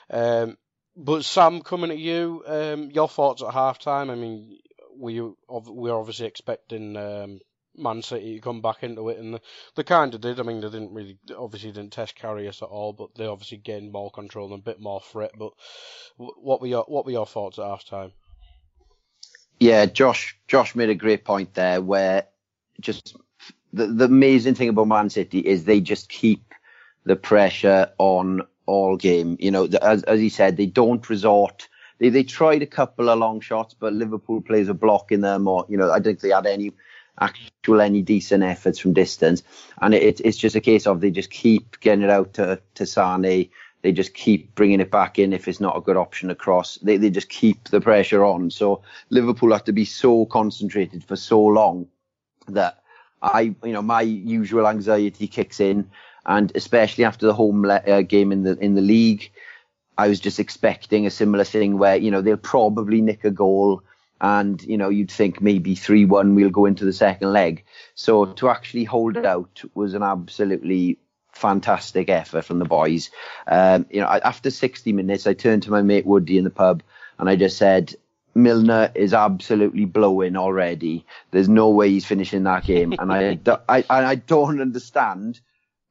[0.09, 0.57] Um,
[0.95, 4.09] but Sam, coming at you, um, your thoughts at half time?
[4.09, 4.59] I mean,
[4.97, 5.37] were you
[5.69, 7.39] we are obviously expecting um,
[7.77, 9.39] Man City to come back into it, and
[9.75, 10.39] they, kind of did.
[10.39, 13.91] I mean, they didn't really, obviously didn't test Karius at all, but they obviously gained
[13.91, 15.31] more control and a bit more threat.
[15.37, 15.53] But
[16.17, 18.11] what were your what were your thoughts at half time?
[19.59, 20.37] Yeah, Josh.
[20.47, 22.25] Josh made a great point there, where
[22.79, 23.15] just
[23.73, 26.53] the the amazing thing about Man City is they just keep
[27.05, 29.37] the pressure on all game.
[29.39, 31.67] You know, as as he said, they don't resort.
[31.99, 35.47] They they tried a couple of long shots, but Liverpool plays a block in them,
[35.47, 36.71] or you know, I don't think they had any
[37.21, 39.43] actual any decent efforts from distance.
[39.81, 42.85] And it, it's just a case of they just keep getting it out to to
[42.85, 43.49] Sane.
[43.81, 46.77] They just keep bringing it back in if it's not a good option across.
[46.77, 48.51] They they just keep the pressure on.
[48.51, 51.87] So Liverpool have to be so concentrated for so long
[52.47, 52.83] that
[53.21, 55.89] I, you know, my usual anxiety kicks in,
[56.25, 59.31] and especially after the home le- uh, game in the in the league,
[59.97, 63.83] I was just expecting a similar thing where you know they'll probably nick a goal,
[64.21, 67.65] and you know you'd think maybe three one we'll go into the second leg.
[67.95, 70.99] So to actually hold it out was an absolutely
[71.33, 73.09] fantastic effort from the boys.
[73.47, 76.83] Um, you know, after 60 minutes, I turned to my mate Woody in the pub
[77.17, 77.95] and I just said,
[78.33, 81.05] Milner is absolutely blowing already.
[81.31, 82.93] There's no way he's finishing that game.
[82.97, 85.39] And I, I, I don't understand.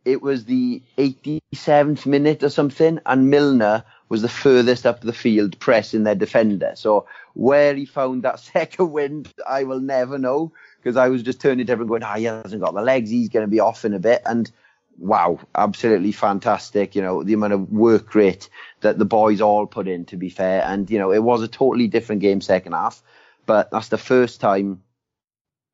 [0.05, 5.59] It was the 87th minute or something, and Milner was the furthest up the field
[5.59, 6.73] pressing their defender.
[6.75, 11.41] So where he found that second wind, I will never know because I was just
[11.41, 13.09] turning to everyone going, ah, he hasn't got the legs.
[13.09, 14.23] He's going to be off in a bit.
[14.27, 14.51] And
[14.99, 16.97] wow, absolutely fantastic.
[16.97, 20.29] You know, the amount of work rate that the boys all put in, to be
[20.29, 20.63] fair.
[20.65, 23.03] And, you know, it was a totally different game second half,
[23.47, 24.83] but that's the first time,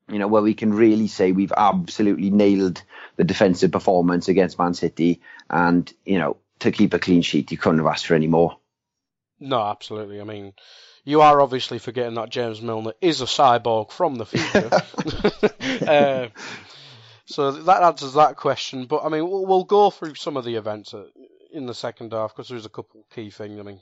[0.09, 2.83] you know, where we can really say we've absolutely nailed
[3.15, 5.21] the defensive performance against Man City.
[5.49, 8.57] And, you know, to keep a clean sheet, you couldn't have asked for any more.
[9.39, 10.19] No, absolutely.
[10.19, 10.53] I mean,
[11.03, 14.69] you are obviously forgetting that James Milner is a cyborg from the future.
[15.87, 16.27] uh,
[17.25, 18.85] so that answers that question.
[18.85, 20.93] But I mean, we'll, we'll go through some of the events
[21.57, 23.59] in the second half because there's a couple key things.
[23.59, 23.81] I mean,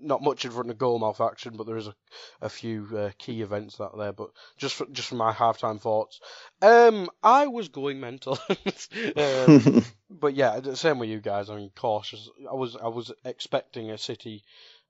[0.00, 1.94] not much in front of goalmouth action, but there is a,
[2.42, 4.12] a few uh, key events that there.
[4.12, 6.20] But just for, just for my halftime thoughts,
[6.62, 8.38] um, I was going mental.
[9.16, 11.50] um, but yeah, same with you guys.
[11.50, 12.28] I mean, cautious.
[12.48, 14.44] I was I was expecting a City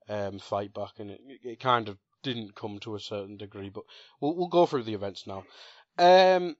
[0.08, 3.70] um, fight back, and it, it kind of didn't come to a certain degree.
[3.70, 3.84] But
[4.20, 5.44] we'll we'll go through the events now.
[5.96, 6.56] Um,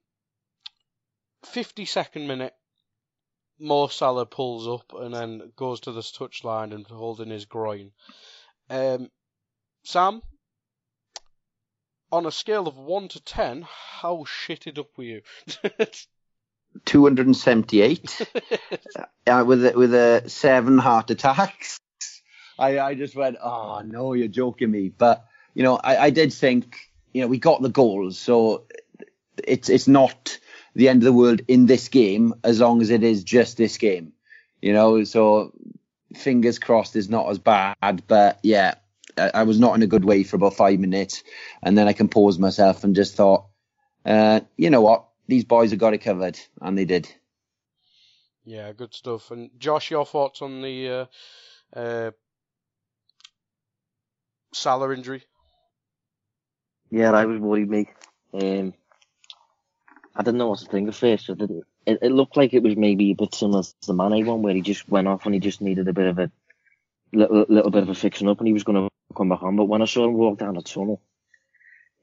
[1.45, 2.55] 52nd minute,
[3.59, 7.93] Mo Salah pulls up and then goes to this touchline and holding his groin.
[8.69, 9.11] Um,
[9.85, 10.23] Sam,
[12.11, 15.23] on a scale of one to ten, how shitted up were you?
[16.85, 18.29] 278
[19.27, 21.79] uh, with a, with a seven heart attacks.
[22.59, 24.89] I, I just went, oh no, you're joking me.
[24.89, 26.77] But you know, I, I did think,
[27.13, 28.65] you know, we got the goals, so
[29.43, 30.39] it's it's not
[30.75, 33.79] the end of the world in this game as long as it is just this
[33.79, 34.13] game.
[34.61, 35.53] You know, so
[36.15, 38.03] fingers crossed is not as bad.
[38.07, 38.75] But yeah,
[39.17, 41.23] I, I was not in a good way for about five minutes,
[41.63, 43.47] and then I composed myself and just thought,
[44.05, 47.09] uh, you know what, these boys have got it covered, and they did.
[48.45, 49.31] Yeah, good stuff.
[49.31, 51.09] And Josh, your thoughts on the
[51.75, 52.11] uh, uh,
[54.53, 55.23] Salah injury?
[56.91, 57.89] Yeah, I was worried, mate.
[58.35, 58.75] Um,
[60.17, 61.29] I didn't know what to think at first.
[61.29, 61.51] It,
[61.87, 64.61] it looked like it was maybe a bit similar to the Mane one, where he
[64.61, 66.31] just went off and he just needed a bit of a
[67.13, 69.57] little, little bit of a fixing up, and he was going to come back on.
[69.57, 71.03] But when I saw him walk down the tunnel,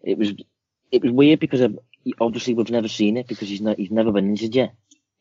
[0.01, 0.33] it was
[0.91, 1.79] it was weird because of,
[2.19, 4.73] obviously we've never seen it because he's not he's never been injured yet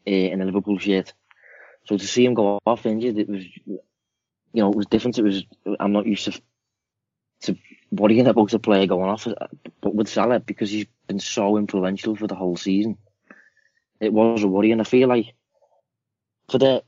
[0.07, 1.13] uh, in a Liverpool shirt.
[1.85, 3.81] So to see him go off injured, it was you
[4.55, 5.19] know it was different.
[5.19, 5.45] It was
[5.79, 6.41] I'm not used to
[7.43, 7.57] to
[7.91, 9.27] worrying about a player going off,
[9.81, 12.97] but with Salah because he's been so influential for the whole season,
[13.99, 15.35] it was a worry, and I feel like
[16.49, 16.85] for the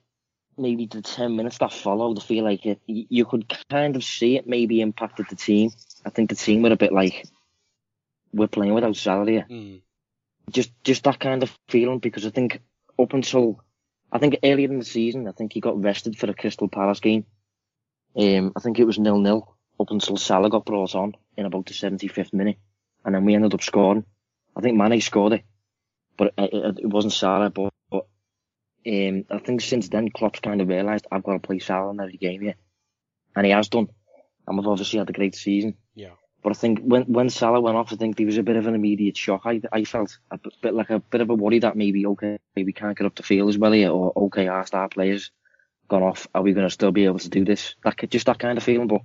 [0.57, 4.37] maybe the ten minutes that followed, I feel like it, you could kind of see
[4.37, 5.71] it maybe impacted the team.
[6.07, 7.27] I think the team were a bit like
[8.33, 9.47] we're playing without Salah here.
[9.51, 9.81] Mm.
[10.51, 12.61] Just just that kind of feeling because I think
[12.97, 13.61] up until
[14.13, 17.01] I think earlier in the season, I think he got rested for the Crystal Palace
[17.01, 17.27] game.
[18.17, 21.67] Um, I think it was nil nil up until Salah got brought on in about
[21.67, 22.59] the 75th minute,
[23.05, 24.05] and then we ended up scoring.
[24.57, 25.45] I think Mane scored it,
[26.17, 27.51] but it, it, it wasn't Salah.
[27.51, 28.07] But, but
[28.87, 32.01] um, I think since then, Klopp's kind of realised I've got to play Salah in
[32.01, 32.55] every game here,
[33.35, 33.89] and he has done.
[34.47, 35.77] And we've obviously had a great season.
[35.95, 36.11] Yeah.
[36.43, 38.67] But I think when when Salah went off, I think there was a bit of
[38.67, 39.43] an immediate shock.
[39.45, 42.73] I I felt a bit like a bit of a worry that maybe okay, we
[42.73, 45.31] can't get up the field as well here, or okay, our star players
[45.89, 46.27] gone off.
[46.35, 47.77] Are we going to still be able to do this?
[47.85, 48.89] That just that kind of feeling.
[48.89, 49.03] But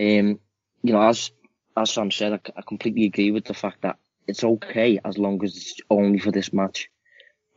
[0.00, 0.40] um,
[0.82, 1.30] you know, as
[1.76, 5.42] as Sam said, I, I completely agree with the fact that it's okay as long
[5.44, 6.90] as it's only for this match.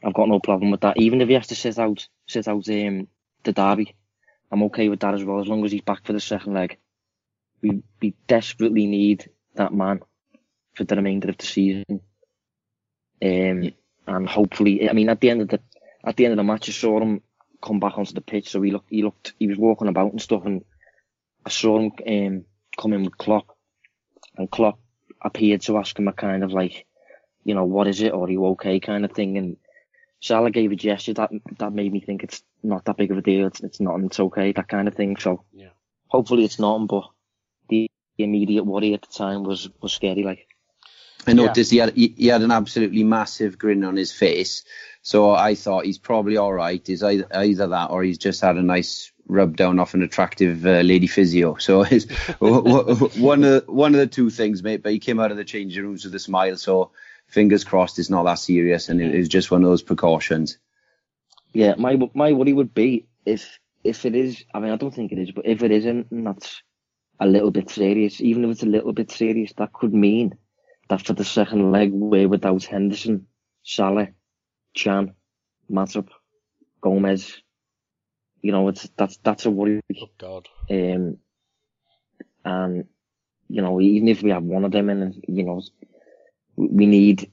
[0.03, 0.97] I've got no problem with that.
[0.97, 3.07] Even if he has to sit out, sit out um,
[3.43, 3.95] the derby,
[4.51, 5.39] I'm okay with that as well.
[5.39, 6.77] As long as he's back for the second leg,
[7.61, 10.01] we we desperately need that man
[10.75, 12.01] for the remainder of the season.
[13.21, 13.73] Um,
[14.07, 15.59] and hopefully, I mean, at the end of the
[16.03, 17.21] at the end of the match, I saw him
[17.61, 18.49] come back onto the pitch.
[18.49, 20.63] So he looked, he looked, he was walking about and stuff, and
[21.45, 22.45] I saw him um,
[22.77, 23.57] come in with Klopp,
[24.37, 24.79] and Klopp
[25.21, 26.85] appeared to ask him a kind of like,
[27.43, 29.37] you know, what is it, or are you okay, kind of thing.
[29.37, 29.57] And
[30.19, 33.21] Salah gave a gesture that that made me think it's not that big of a
[33.21, 33.47] deal.
[33.47, 35.17] It's it's not, it's okay, that kind of thing.
[35.17, 35.69] So yeah.
[36.07, 36.87] hopefully it's not.
[36.87, 37.09] But
[37.69, 40.48] the immediate worry at the time was was scary, like.
[41.29, 41.89] I noticed yeah.
[41.91, 44.63] he had he, had an absolutely massive grin on his face,
[45.01, 46.87] so I thought he's probably all right.
[46.89, 50.65] Is either, either that or he's just had a nice rub down off an attractive
[50.65, 51.55] uh, lady physio.
[51.55, 54.83] So it's one of one of the two things, mate.
[54.83, 56.57] But he came out of the changing rooms with a smile.
[56.57, 56.91] So
[57.27, 60.57] fingers crossed, it's not that serious, and it is just one of those precautions.
[61.53, 64.43] Yeah, my my worry would be if if it is.
[64.53, 66.61] I mean, I don't think it is, but if it isn't, that's
[67.19, 68.21] a little bit serious.
[68.21, 70.37] Even if it's a little bit serious, that could mean
[70.89, 73.27] that for the second leg we're without Henderson,
[73.63, 74.09] Salah,
[74.73, 75.13] Can,
[75.71, 76.09] Matip,
[76.81, 77.41] Gomez,
[78.41, 79.81] you know, it's that's that's a worry.
[80.01, 80.47] Oh God.
[80.69, 81.17] Um,
[82.45, 82.85] and
[83.49, 85.61] you know, even if we have one of them, and you know,
[86.55, 87.31] we need,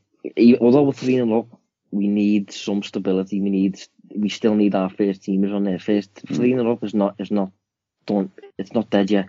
[0.61, 1.49] although we're three and up,
[1.91, 3.41] we need some stability.
[3.41, 3.81] We need,
[4.15, 5.79] we still need our first teamers on there.
[5.79, 7.53] First three and up is not is not
[8.07, 8.33] done.
[8.59, 9.27] It's not dead yet.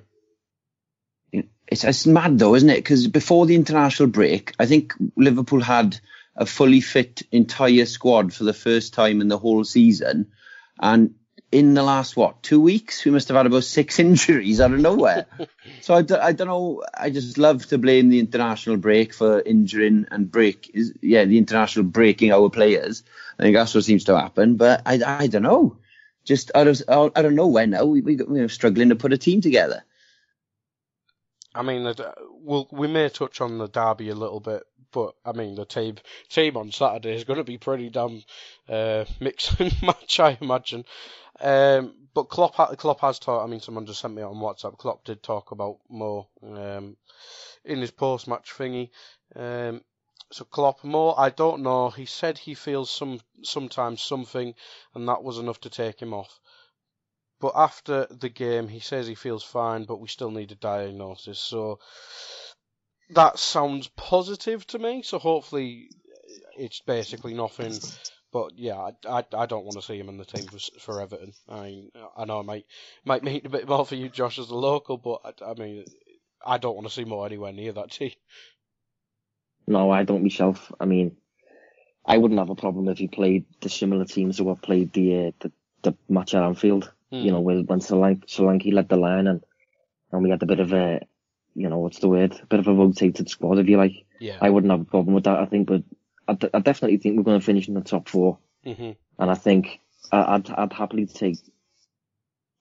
[1.32, 2.78] It's, it's mad though, isn't it?
[2.78, 6.00] Because before the international break, I think Liverpool had
[6.36, 10.32] a fully fit entire squad for the first time in the whole season,
[10.80, 11.16] and
[11.52, 14.80] in the last what two weeks we must have had about six injuries out of
[14.80, 15.26] nowhere.
[15.82, 16.84] so I, I don't know.
[16.94, 21.38] I just love to blame the international break for injuring and break is yeah the
[21.38, 23.04] international breaking our players.
[23.40, 24.56] I think that's what seems to happen.
[24.56, 25.78] But I I don't know.
[26.24, 29.42] Just out of out of nowhere now we we we're struggling to put a team
[29.42, 29.84] together.
[31.58, 31.91] I mean,
[32.43, 35.96] we'll, we may touch on the derby a little bit, but I mean, the team
[36.30, 38.24] team on Saturday is going to be pretty damn
[38.70, 40.86] uh, mixing match, I imagine.
[41.39, 43.48] Um, but Klopp, Klopp has talked.
[43.48, 44.78] I mean, someone just sent me on WhatsApp.
[44.78, 46.98] Klopp did talk about Mo um,
[47.65, 48.89] in his post-match thingy.
[49.36, 49.82] Um,
[50.32, 51.89] so Klopp, Mo I don't know.
[51.89, 54.56] He said he feels some sometimes something,
[54.93, 56.39] and that was enough to take him off.
[57.39, 61.39] But after the game, he says he feels fine, but we still need a diagnosis.
[61.39, 61.80] So
[63.12, 65.04] that sounds positive to me.
[65.04, 65.89] So hopefully
[66.58, 67.73] it's basically nothing.
[68.32, 71.34] But yeah, I, I, don't want to see him in the team for, for Everton.
[71.47, 71.84] I
[72.15, 72.65] I know I might
[73.06, 75.86] might mean a bit more for you, Josh, as a local, but I, I mean,
[76.45, 78.12] I don't want to see Mo anywhere near that team.
[79.65, 80.71] No, I don't myself.
[80.80, 81.15] I mean,
[82.06, 85.28] I wouldn't have a problem if he played the similar teams who have played the
[85.28, 85.52] uh, the,
[85.84, 86.91] the match at Anfield.
[87.12, 87.24] Mm.
[87.24, 89.43] You know, when, when Solanke, Solanke led the line and,
[90.12, 91.02] and we had a bit of a,
[91.56, 92.39] you know, what's the word?
[92.41, 94.06] A bit of a rotated squad, if you like.
[94.20, 94.38] Yeah.
[94.41, 95.84] I wouldn't have a problem with that, I think, but
[96.28, 98.91] I, d- I definitely think we're going to finish in the top 4 mm-hmm.
[99.20, 99.80] And I think
[100.12, 101.39] I'd, I'd happily take,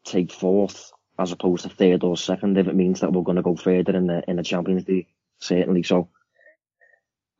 [0.04, 3.42] take fourth as opposed to third or second if it means that we're going to
[3.42, 5.82] go further in the, in the Champions League, certainly.
[5.82, 6.08] So,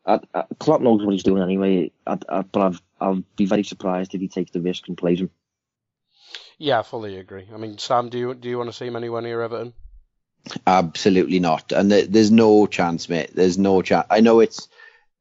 [0.05, 3.65] I, I, Klopp knows what he's doing anyway, I, I, but I've, I'll be very
[3.65, 5.31] surprised if he takes the risk and plays him.
[6.59, 7.49] Yeah, I fully agree.
[7.53, 9.75] I mean, Sam, do you do you want to see him anywhere near Everton?
[10.67, 11.73] Absolutely not.
[11.73, 13.31] And th- there's no chance, mate.
[13.35, 14.07] There's no chance.
[14.11, 14.69] I know it's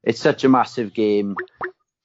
[0.04, 1.36] it's such a massive game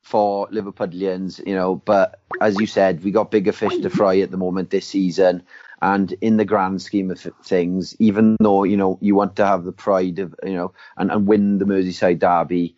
[0.02, 4.30] for Liverpudlians, you know, but as you said, we got bigger fish to fry at
[4.30, 5.42] the moment this season.
[5.82, 9.64] And in the grand scheme of things, even though you know you want to have
[9.64, 12.76] the pride of you know and, and win the Merseyside derby,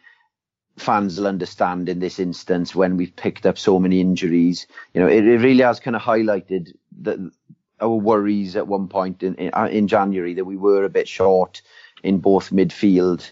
[0.77, 4.67] fans will understand in this instance when we've picked up so many injuries.
[4.95, 7.19] You know, it, it really has kind of highlighted that
[7.81, 11.63] our worries at one point in, in, in January that we were a bit short
[12.03, 13.31] in both midfield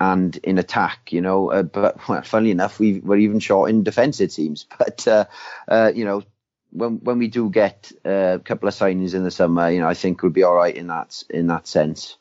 [0.00, 1.50] and in attack, you know.
[1.50, 4.66] Uh, but well, funnily enough, we were even short in defence, it seems.
[4.78, 5.24] But uh,
[5.68, 6.22] uh, you know,
[6.72, 9.88] when when we do get uh, a couple of signings in the summer, you know,
[9.88, 12.16] I think we'll be all right in that in that sense.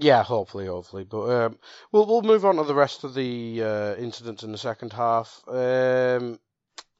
[0.00, 1.04] Yeah, hopefully, hopefully.
[1.04, 1.58] But um,
[1.92, 5.42] we'll we'll move on to the rest of the uh, incidents in the second half.
[5.46, 6.40] Um,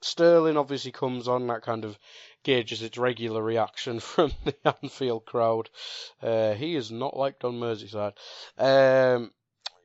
[0.02, 1.98] Sterling obviously comes on that kind of
[2.42, 5.70] gauges its regular reaction from the Anfield crowd.
[6.22, 8.14] Uh, he is not liked on Merseyside.
[8.58, 9.32] Um,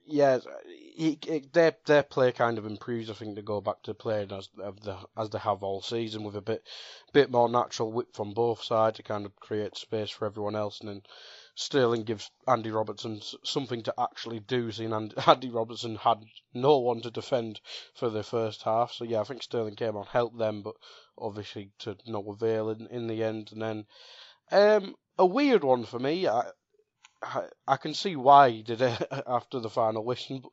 [0.06, 3.10] yeah, he, he, their their play kind of improves.
[3.10, 6.36] I think to go back to playing as the, as they have all season with
[6.36, 6.68] a bit
[7.14, 10.80] bit more natural width from both sides to kind of create space for everyone else,
[10.82, 11.02] and then
[11.58, 14.94] Sterling gives Andy Robertson something to actually do, seeing
[15.28, 17.62] Andy Robertson had no one to defend
[17.94, 18.92] for the first half.
[18.92, 20.76] So yeah, I think Sterling came on, helped them, but
[21.18, 23.54] obviously to no avail in, in the end.
[23.54, 23.86] And then
[24.52, 26.28] um, a weird one for me.
[26.28, 26.52] I,
[27.24, 30.52] I, I can see why he did it after the final whistle,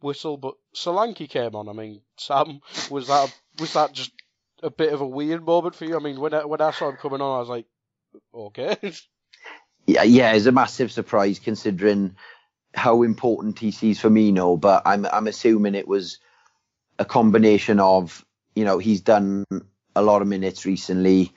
[0.00, 1.68] whistle, but Solanke came on.
[1.68, 4.12] I mean, Sam, was that was that just
[4.62, 5.96] a bit of a weird moment for you?
[5.96, 7.66] I mean, when I, when I saw him coming on, I was like,
[8.32, 8.76] okay.
[9.88, 12.14] yeah, yeah, it's a massive surprise considering
[12.74, 14.60] how important he sees Firmino.
[14.60, 16.18] But I'm I'm assuming it was
[16.98, 18.24] a combination of
[18.54, 19.44] you know he's done
[19.96, 21.32] a lot of minutes recently.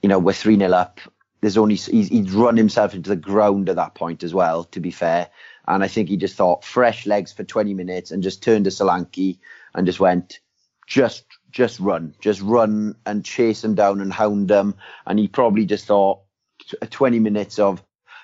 [0.00, 1.00] You know we're three 0 up.
[1.40, 4.62] There's only he's, he's run himself into the ground at that point as well.
[4.64, 5.28] To be fair,
[5.66, 8.70] and I think he just thought fresh legs for 20 minutes and just turned to
[8.70, 9.38] Solanke
[9.74, 10.38] and just went
[10.86, 14.76] just just run, just run and chase him down and hound him.
[15.04, 16.20] And he probably just thought
[16.90, 17.82] 20 minutes of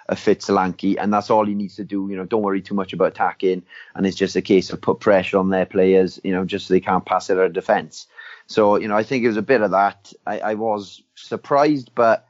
[0.08, 2.08] a fit Solanke, and that's all he needs to do.
[2.10, 3.62] You know, don't worry too much about attacking,
[3.94, 6.20] and it's just a case of put pressure on their players.
[6.22, 8.06] You know, just so they can't pass it out of defence.
[8.46, 10.12] So you know, I think it was a bit of that.
[10.26, 12.26] I, I was surprised, but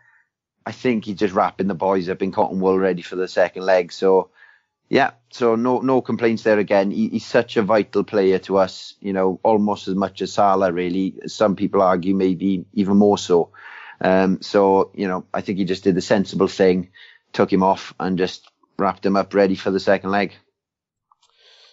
[0.66, 3.64] I think he's just wrapping the boys up in cotton wool, ready for the second
[3.64, 3.93] leg.
[3.93, 4.31] So
[4.89, 6.91] Yeah, so no no complaints there again.
[6.91, 10.72] He, he's such a vital player to us, you know, almost as much as Salah,
[10.72, 11.14] really.
[11.27, 13.51] Some people argue maybe even more so.
[14.01, 16.91] Um, so, you know, I think he just did the sensible thing,
[17.35, 20.35] took him off and just wrapped him up ready for the second leg.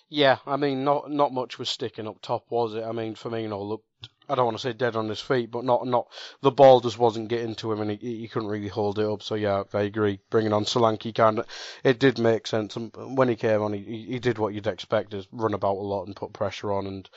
[0.09, 2.83] Yeah, I mean, not not much was sticking up top, was it?
[2.83, 3.87] I mean, Firmino looked,
[4.27, 6.07] I don't want to say dead on his feet, but not not
[6.41, 9.23] the ball just wasn't getting to him, and he, he couldn't really hold it up.
[9.23, 10.19] So yeah, I agree.
[10.29, 11.47] Bringing on Solanke kind of,
[11.85, 12.75] it did make sense.
[12.75, 15.87] And when he came on, he he did what you'd expect: is run about a
[15.87, 17.09] lot and put pressure on, and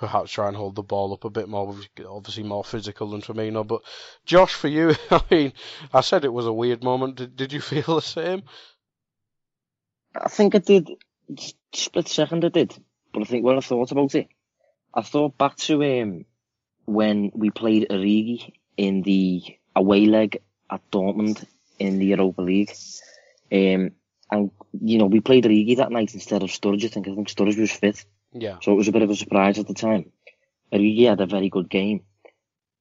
[0.00, 1.76] perhaps try and hold the ball up a bit more.
[2.08, 3.66] Obviously, more physical than Firmino.
[3.66, 3.82] But
[4.24, 5.52] Josh, for you, I mean,
[5.92, 7.16] I said it was a weird moment.
[7.16, 8.42] Did did you feel the same?
[10.16, 10.90] I think I did
[11.72, 12.74] split second I did,
[13.12, 14.28] but I think when I thought about it,
[14.92, 16.24] I thought back to um,
[16.86, 19.42] when we played Origi in the
[19.76, 20.40] away leg
[20.70, 21.44] at Dortmund
[21.78, 22.74] in the Europa League.
[23.52, 23.92] Um,
[24.32, 26.84] and, you know, we played Origi that night instead of Sturridge.
[26.86, 28.04] I think, I think Sturridge was fit.
[28.32, 28.58] Yeah.
[28.62, 30.12] So it was a bit of a surprise at the time.
[30.72, 32.04] Origi had a very good game.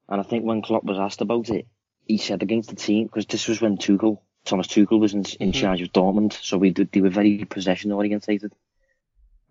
[0.08, 1.68] And I think when Klopp was asked about it,
[2.06, 5.52] he said against the team, because this was when Tuchel, Thomas Tuchel was in, in
[5.52, 5.52] mm-hmm.
[5.52, 8.52] charge of Dortmund, so we did, they were very possession orientated.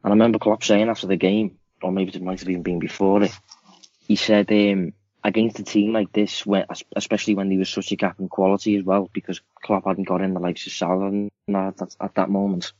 [0.03, 2.81] And I remember Klopp saying after the game, or maybe it might have even been
[2.81, 3.33] before it,
[4.07, 4.93] he said um,
[5.23, 6.65] against a team like this, when,
[6.97, 10.23] especially when there was such a gap in quality as well, because Klopp hadn't got
[10.23, 12.73] in the likes of Salah at that, at that moment,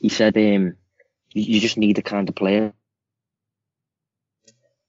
[0.00, 0.76] he said um,
[1.32, 2.72] you, just need the kind of player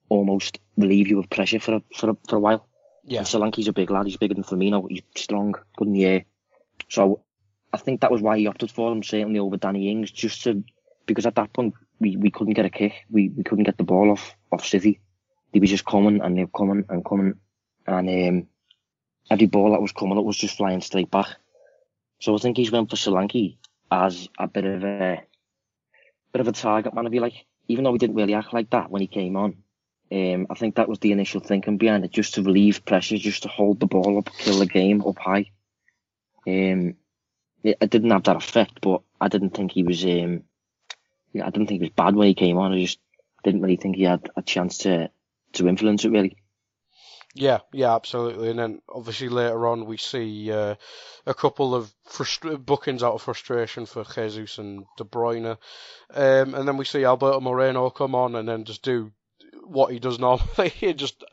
[0.10, 2.68] almost relieve you of pressure for a, for a, for a while.
[3.04, 3.20] Yeah.
[3.20, 4.06] And Solanke's a big lad.
[4.06, 4.88] He's bigger than Firmino.
[4.90, 6.26] He's strong, good in the air.
[6.90, 7.24] So
[7.74, 10.64] I think that was why he opted for him, certainly over Danny Ings, just to
[11.06, 12.94] because at that point we, we couldn't get a kick.
[13.10, 15.00] We we couldn't get the ball off off City.
[15.54, 17.36] They were just coming and they were coming and coming,
[17.86, 18.48] and um,
[19.30, 21.28] every ball that was coming it was just flying straight back.
[22.20, 23.58] So I think he's went for Solanke
[23.92, 25.24] as a bit of a
[26.32, 27.46] bit of a target man, if you like.
[27.70, 29.58] Even though he didn't really act like that when he came on,
[30.12, 33.44] um, I think that was the initial thinking behind it, just to relieve pressure, just
[33.44, 35.52] to hold the ball up, kill the game up high.
[36.48, 36.96] Um,
[37.64, 40.44] it, it didn't have that effect, but I didn't think he was um,
[41.34, 42.74] yeah, I didn't think he was bad when he came on.
[42.74, 43.00] I just
[43.44, 45.12] didn't really think he had a chance to
[45.54, 46.38] to influence it really.
[47.40, 48.50] Yeah, yeah, absolutely.
[48.50, 50.74] And then obviously later on we see uh,
[51.28, 55.58] a couple of frustra- bookings out of frustration for Jesus and De Bruyne,
[56.16, 59.12] um, and then we see Alberto Moreno come on and then just do
[59.64, 60.70] what he does normally.
[60.70, 61.24] he just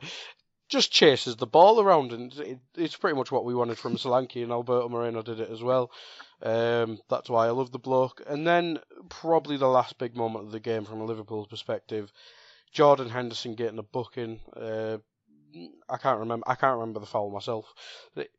[0.68, 4.42] just chases the ball around, and it, it's pretty much what we wanted from Solanke,
[4.42, 5.90] and Alberto Moreno did it as well.
[6.42, 8.22] Um, that's why I love the bloke.
[8.26, 8.78] And then
[9.08, 12.12] probably the last big moment of the game from a Liverpool perspective,
[12.72, 14.40] Jordan Henderson getting a booking.
[14.54, 14.98] Uh,
[15.88, 16.44] I can't remember.
[16.48, 17.72] I can't remember the foul myself.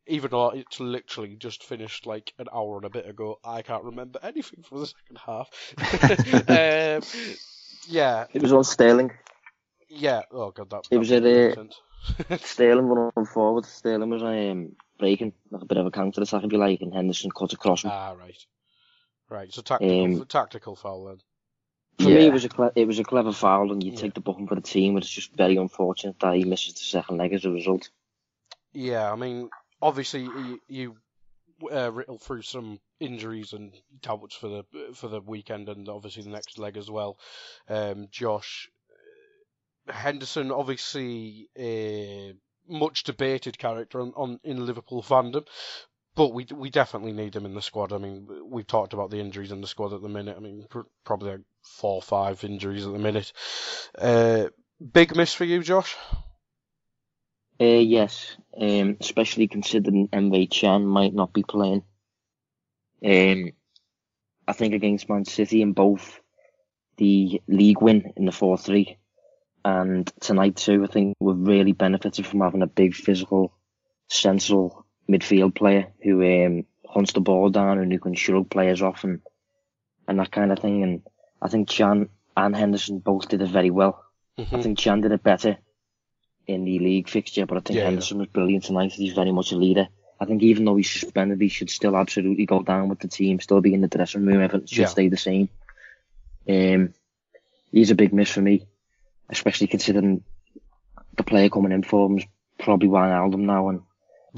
[0.06, 3.84] Even though it's literally just finished like an hour and a bit ago, I can't
[3.84, 5.50] remember anything from the second half.
[6.48, 7.36] um,
[7.88, 9.12] yeah, it was on Sterling.
[9.88, 10.22] Yeah.
[10.30, 10.88] Oh god, that.
[10.90, 13.64] It was at uh, Sterling running forward.
[13.64, 16.94] Sterling was um, breaking, like a bit of a counter attack if you like, and
[16.94, 17.90] Henderson cut across him.
[17.92, 18.44] Ah, right.
[19.28, 21.18] Right, so tactical, um, tactical foul then.
[21.98, 22.16] For yeah.
[22.16, 23.98] me, it was a cle- it was a clever foul, and you yeah.
[23.98, 26.80] take the booking for the team, but it's just very unfortunate that he misses the
[26.80, 27.88] second leg as a result.
[28.72, 29.48] Yeah, I mean,
[29.80, 30.96] obviously you, you
[31.72, 33.72] uh, riddle through some injuries and
[34.02, 37.18] doubts for the for the weekend, and obviously the next leg as well.
[37.68, 38.68] Um, Josh
[39.88, 41.48] Henderson, obviously.
[41.58, 42.34] Uh,
[42.68, 45.46] much debated character on, on in Liverpool fandom.
[46.16, 47.92] But we we definitely need him in the squad.
[47.92, 50.36] I mean, we've talked about the injuries in the squad at the minute.
[50.36, 53.32] I mean, pr- probably like four or five injuries at the minute.
[53.96, 54.46] Uh,
[54.92, 55.94] big miss for you, Josh.
[57.60, 61.82] Uh, yes, um, especially considering Emre Can might not be playing.
[63.04, 63.52] Um,
[64.48, 66.20] I think against Man City in both
[66.96, 68.98] the league win in the 4 3
[69.66, 73.52] and tonight too, I think we've really benefited from having a big physical,
[74.08, 79.04] sensible midfield player who um, hunts the ball down and who can shrug players off
[79.04, 79.20] and
[80.08, 80.82] and that kind of thing.
[80.82, 81.02] And
[81.42, 84.04] I think Can and Henderson both did it very well.
[84.38, 84.56] Mm-hmm.
[84.56, 85.56] I think Can did it better
[86.46, 88.22] in the league fixture, but I think yeah, Henderson yeah.
[88.22, 88.92] was brilliant tonight.
[88.92, 89.88] He's very much a leader.
[90.20, 93.40] I think even though he's suspended, he should still absolutely go down with the team,
[93.40, 94.40] still be in the dressing room.
[94.40, 94.86] Everything should yeah.
[94.86, 95.48] stay the same.
[96.48, 96.94] Um,
[97.72, 98.66] he's a big miss for me
[99.30, 100.22] especially considering
[101.16, 102.24] the player coming in for him is
[102.58, 103.80] probably Wijnaldum now, and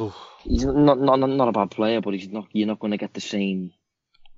[0.01, 0.15] Oof.
[0.45, 2.47] he's not, not not a bad player, but he's not.
[2.53, 3.73] You're not going to get the same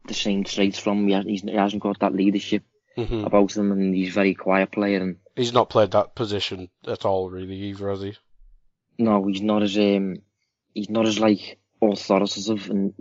[0.06, 1.26] the same traits from him.
[1.26, 2.62] He, he hasn't got that leadership
[2.96, 3.24] mm-hmm.
[3.24, 5.00] about him, and he's a very quiet player.
[5.00, 8.16] And he's not played that position at all, really, either, has he?
[8.98, 10.22] No, he's not as um,
[10.74, 12.94] he's not as like authoritative, and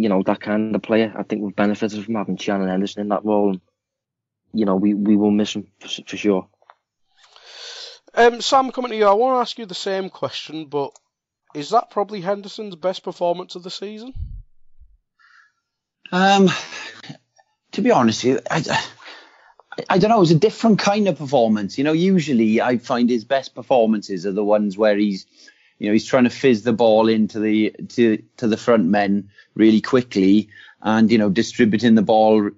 [0.00, 1.12] you know, that kind of player.
[1.16, 3.50] I think we've benefited from having Shannon Henderson in that role.
[3.50, 3.60] And,
[4.52, 6.48] you know, we, we will miss him for, for sure.
[8.14, 10.92] Um, Sam, coming to you, I want to ask you the same question, but
[11.54, 14.12] is that probably Henderson's best performance of the season?
[16.12, 16.48] Um,
[17.72, 18.80] to be honest, I,
[19.88, 20.16] I don't know.
[20.16, 21.78] It was a different kind of performance.
[21.78, 25.26] You know, usually I find his best performances are the ones where he's,
[25.78, 29.30] you know, he's trying to fizz the ball into the to to the front men
[29.54, 30.48] really quickly,
[30.82, 32.50] and you know, distributing the ball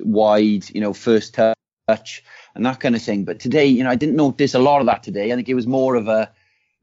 [0.00, 0.70] wide.
[0.70, 2.22] You know, first touch
[2.54, 3.24] and that kind of thing.
[3.24, 5.32] But today, you know, I didn't notice a lot of that today.
[5.32, 6.32] I think it was more of a,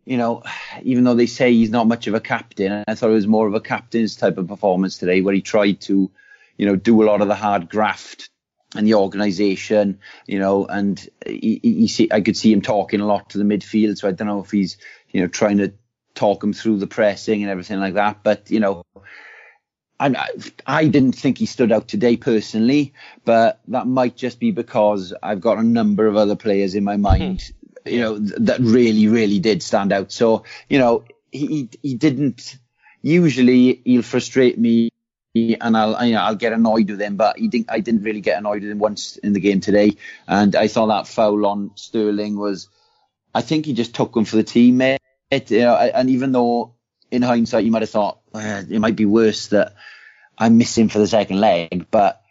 [0.07, 0.41] you know,
[0.83, 3.45] even though they say he's not much of a captain, I thought it was more
[3.45, 6.09] of a captain's type of performance today, where he tried to,
[6.55, 8.29] you know, do a lot of the hard graft
[8.73, 13.05] and the organisation, you know, and he, he see, I could see him talking a
[13.05, 13.97] lot to the midfield.
[13.97, 14.77] So I don't know if he's,
[15.11, 15.73] you know, trying to
[16.15, 18.23] talk him through the pressing and everything like that.
[18.23, 18.83] But you know,
[19.99, 20.27] I,
[20.65, 22.93] I didn't think he stood out today personally,
[23.25, 26.97] but that might just be because I've got a number of other players in my
[26.97, 27.56] mind, hmm.
[27.89, 30.11] You know, that really, really did stand out.
[30.11, 32.57] So, you know, he, he didn't,
[33.01, 34.91] usually he'll frustrate me
[35.35, 38.21] and I'll, you know, I'll get annoyed with him, but he didn't, I didn't really
[38.21, 39.97] get annoyed with him once in the game today.
[40.27, 42.69] And I thought that foul on Sterling was,
[43.33, 44.99] I think he just took him for the teammate.
[45.31, 46.73] You know, and even though
[47.11, 49.75] in hindsight, you might have thought uh, it might be worse that
[50.37, 52.21] I'm missing for the second leg, but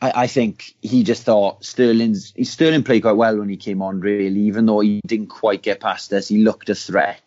[0.00, 4.00] I, I, think he just thought Sterling's Sterling played quite well when he came on,
[4.00, 6.28] really, even though he didn't quite get past us.
[6.28, 7.22] He looked a threat.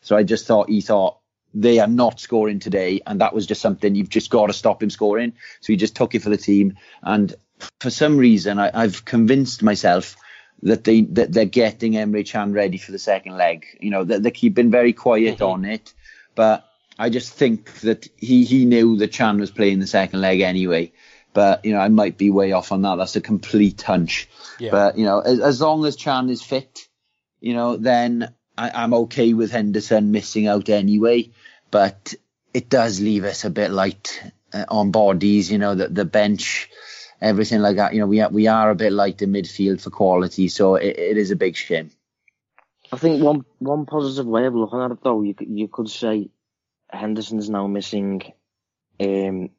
[0.00, 1.18] So I just thought he thought
[1.52, 4.82] they are not scoring today, and that was just something you've just got to stop
[4.82, 5.32] him scoring.
[5.60, 7.34] So he just took it for the team, and
[7.80, 10.16] for some reason, I, I've convinced myself
[10.62, 13.66] that they that they're getting Emre Can ready for the second leg.
[13.80, 15.44] You know, that they, keep been very quiet mm-hmm.
[15.44, 15.92] on it,
[16.34, 16.66] but
[16.98, 20.92] I just think that he he knew that Can was playing the second leg anyway.
[21.32, 22.96] But you know, I might be way off on that.
[22.96, 24.28] That's a complete hunch.
[24.58, 24.70] Yeah.
[24.70, 26.88] But you know, as, as long as Can is fit,
[27.40, 31.30] you know, then I, I'm okay with Henderson missing out anyway.
[31.70, 32.14] But
[32.52, 34.20] it does leave us a bit light
[34.52, 35.50] uh, on bodies.
[35.50, 36.68] You know, that the bench
[37.20, 37.94] everything like that.
[37.94, 40.98] You know, we are, we are a bit light in midfield for quality, so it,
[40.98, 41.90] it is a big shame.
[42.92, 46.30] I think one one positive way of looking at it, though, you you could say
[46.90, 48.22] Henderson's now missing
[48.98, 49.50] um,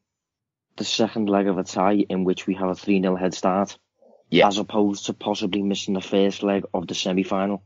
[0.77, 3.77] the second leg of a tie in which we have a 3 0 head start,
[4.29, 4.47] yeah.
[4.47, 7.63] as opposed to possibly missing the first leg of the semi final.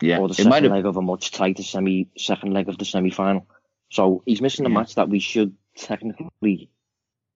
[0.00, 0.18] Yeah.
[0.18, 3.46] Or the second leg of a much tighter semi second leg of the semi final.
[3.90, 4.74] So he's missing a yeah.
[4.74, 6.70] match that we should technically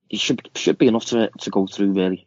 [0.08, 2.26] he should should be enough to to go through really.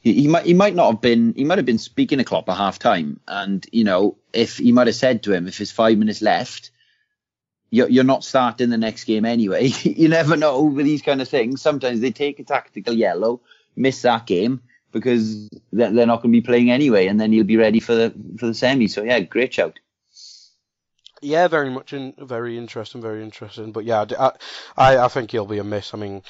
[0.00, 2.48] He, he might he might not have been he might have been speaking to Klopp
[2.48, 5.70] at half time, and you know if he might have said to him if there's
[5.70, 6.70] five minutes left,
[7.74, 9.66] you're, not starting the next game anyway.
[9.82, 11.60] you never know with these kind of things.
[11.60, 13.40] Sometimes they take a tactical yellow,
[13.76, 14.62] miss that game
[14.92, 17.94] because they're, they're not going to be playing anyway, and then you'll be ready for
[17.94, 18.86] the for the semi.
[18.88, 19.78] So yeah, great shout.
[21.20, 23.72] Yeah, very much in, very interesting, very interesting.
[23.72, 24.32] But yeah, I,
[24.76, 25.94] I, I think he'll be a miss.
[25.94, 26.22] I mean,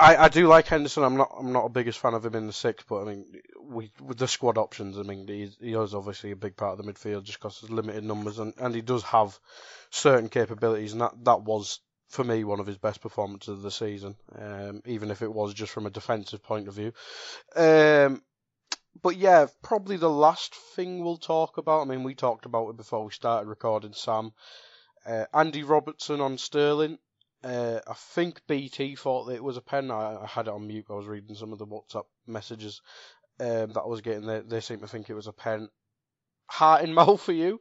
[0.00, 1.02] I, I do like Henderson.
[1.02, 3.26] I'm not I'm not a biggest fan of him in the six, but I mean,
[3.60, 6.84] we, with the squad options, I mean, he, he is obviously a big part of
[6.84, 9.38] the midfield just because there's limited numbers, and, and he does have
[9.90, 13.70] certain capabilities, and that that was for me one of his best performances of the
[13.70, 16.92] season, um, even if it was just from a defensive point of view.
[17.56, 18.22] Um,
[19.02, 21.82] but yeah, probably the last thing we'll talk about.
[21.82, 24.32] I mean, we talked about it before we started recording, Sam.
[25.04, 26.98] Uh, Andy Robertson on Sterling.
[27.42, 29.90] Uh, I think BT thought that it was a pen.
[29.90, 30.86] I, I, had it on mute.
[30.90, 32.82] I was reading some of the WhatsApp messages
[33.38, 34.26] um, that I was getting.
[34.26, 35.68] They, they seem to think it was a pen.
[36.48, 37.60] Heart in mouth for you?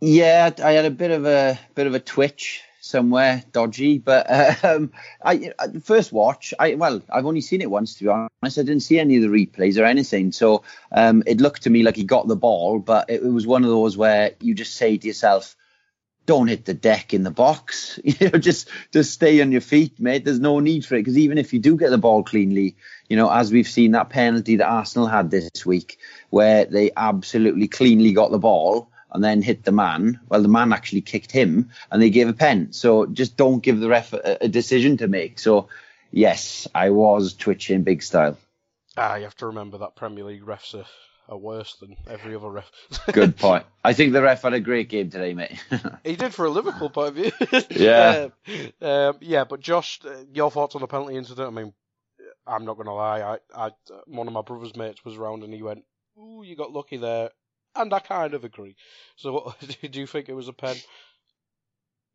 [0.00, 4.26] Yeah, I had a bit of a bit of a twitch somewhere dodgy, but
[4.64, 5.52] um, I
[5.82, 6.54] first watch.
[6.58, 8.58] I well, I've only seen it once to be honest.
[8.58, 10.62] I didn't see any of the replays or anything, so
[10.92, 13.64] um, it looked to me like he got the ball, but it, it was one
[13.64, 15.56] of those where you just say to yourself
[16.26, 17.98] don't hit the deck in the box.
[18.04, 20.24] You know, just just stay on your feet, mate.
[20.24, 22.76] There's no need for it because even if you do get the ball cleanly,
[23.08, 25.98] you know, as we've seen that penalty that Arsenal had this week,
[26.30, 30.20] where they absolutely cleanly got the ball and then hit the man.
[30.28, 32.72] Well, the man actually kicked him, and they gave a pen.
[32.72, 35.38] So just don't give the ref a, a decision to make.
[35.38, 35.68] So
[36.10, 38.38] yes, I was twitching big style.
[38.96, 40.86] Ah, you have to remember that Premier League refs are
[41.28, 42.70] are worse than every other ref.
[43.12, 43.64] Good point.
[43.84, 45.62] I think the ref had a great game today, mate.
[46.04, 47.32] he did for a Liverpool point of view.
[47.70, 48.28] yeah.
[48.80, 51.48] Um, um, yeah, but Josh, uh, your thoughts on the penalty incident?
[51.48, 51.72] I mean,
[52.46, 53.20] I'm not going to lie.
[53.20, 53.70] I, I,
[54.06, 55.84] one of my brother's mates was around and he went,
[56.18, 57.30] "Ooh, you got lucky there,"
[57.74, 58.76] and I kind of agree.
[59.16, 59.56] So, what,
[59.90, 60.76] do you think it was a pen?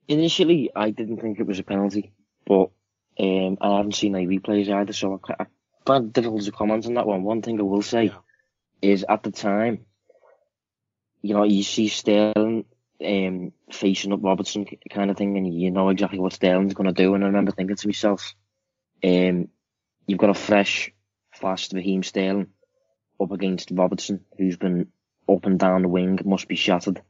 [0.07, 2.13] Initially, I didn't think it was a penalty,
[2.45, 2.71] but
[3.19, 5.45] um, I haven't seen any replays either, so I, I
[5.85, 7.23] find difficult to comment on that one.
[7.23, 8.17] One thing I will say Yeah.
[8.81, 9.85] Is at the time,
[11.21, 12.65] you know, you see Sterling
[13.05, 17.03] um, facing up Robertson kind of thing, and you know exactly what Sterling's going to
[17.03, 17.13] do.
[17.13, 18.33] And I remember thinking to myself,
[19.03, 19.47] um,
[20.07, 20.91] you've got a fresh,
[21.33, 22.47] fast Raheem Sterling
[23.19, 24.87] up against Robertson, who's been
[25.29, 27.01] up and down the wing, must be shattered.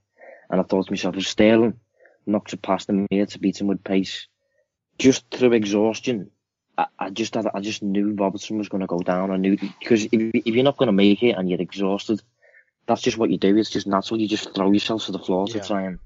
[0.49, 1.79] And I thought to myself, if Sterling
[2.25, 4.27] knocks it past him here to beat him with pace,
[4.99, 6.31] just through exhaustion,
[6.81, 9.31] I, I just had, I just knew Robertson was going to go down.
[9.31, 12.21] I knew because if, if you're not going to make it and you're exhausted,
[12.87, 13.57] that's just what you do.
[13.57, 14.19] It's just natural.
[14.19, 15.99] You just throw yourself to the floor to try and.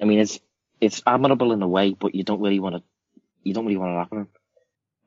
[0.00, 0.40] I mean, it's
[0.80, 2.82] it's admirable in a way, but you don't really want to.
[3.42, 4.28] You don't really want it happening.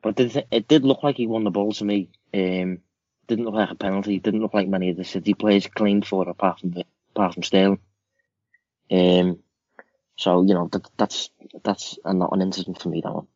[0.02, 2.10] But it did, it did look like he won the ball to me.
[2.34, 2.80] Um,
[3.28, 4.20] didn't look like a penalty.
[4.20, 6.86] Didn't look like many of the City players claimed for it, apart from the,
[7.16, 7.80] apart from Sterling.
[8.92, 9.40] Um,
[10.18, 11.30] so you know that that's
[11.64, 13.02] that's a, not an incident for me.
[13.02, 13.28] That one.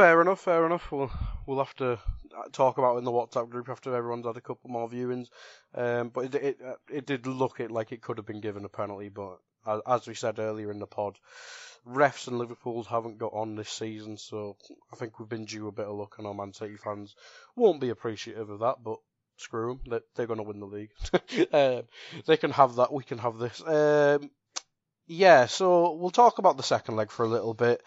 [0.00, 0.90] Fair enough, fair enough.
[0.90, 1.10] We'll
[1.46, 4.40] we'll have to uh, talk about it in the WhatsApp group after everyone's had a
[4.40, 5.28] couple more viewings.
[5.74, 8.64] Um, but it it, uh, it did look it like it could have been given
[8.64, 9.40] a penalty, but
[9.86, 11.18] as, we said earlier in the pod,
[11.86, 14.56] refs and Liverpool's haven't got on this season, so
[14.90, 17.14] I think we've been due a bit of luck, and our Man City fans
[17.54, 18.76] won't be appreciative of that.
[18.82, 19.00] But
[19.36, 20.92] screw them, they're, they're going to win the league.
[21.52, 21.82] um,
[22.24, 23.62] they can have that, we can have this.
[23.66, 24.30] Um,
[25.06, 27.82] yeah, so we'll talk about the second leg for a little bit.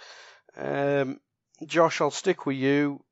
[0.55, 1.19] Um,
[1.67, 3.03] Josh, I'll stick with you.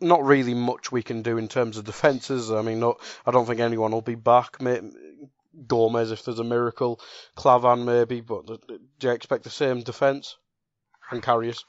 [0.00, 2.50] Not really much we can do in terms of defences.
[2.50, 4.56] I mean, not, I don't think anyone will be back.
[5.66, 7.00] Gomez, if there's a miracle.
[7.34, 8.20] Klavan, maybe.
[8.20, 10.36] But do you expect the same defence?
[11.10, 11.64] And Karius?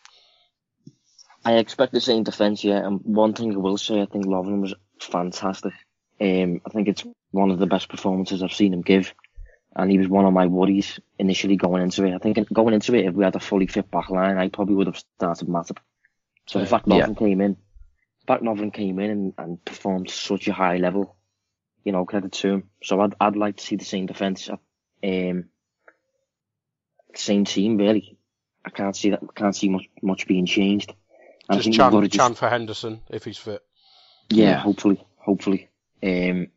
[1.43, 2.85] I expect the same defence, yeah.
[2.85, 5.73] And one thing I will say, I think Lovren was fantastic.
[6.19, 9.13] Um, I think it's one of the best performances I've seen him give.
[9.75, 12.13] And he was one of my worries initially going into it.
[12.13, 14.75] I think going into it, if we had a fully fit back line, I probably
[14.75, 15.77] would have started Matip.
[16.47, 16.69] So the Yeah.
[16.69, 17.13] fact Yeah.
[17.13, 21.15] Came in, the fact Lovren came in and, and performed such a high level,
[21.85, 22.69] you know, credit to him.
[22.83, 24.49] So I'd, I'd like to see the same defence,
[25.03, 25.45] um,
[27.15, 28.17] same team really.
[28.65, 30.93] I can't see that, can't see much, much being changed.
[31.49, 33.61] And Just think we've Can, just- Can for Henderson, if he's fit.
[34.29, 34.59] yeah, Yeah.
[34.59, 35.69] hopefully, hopefully.
[36.03, 36.47] Um,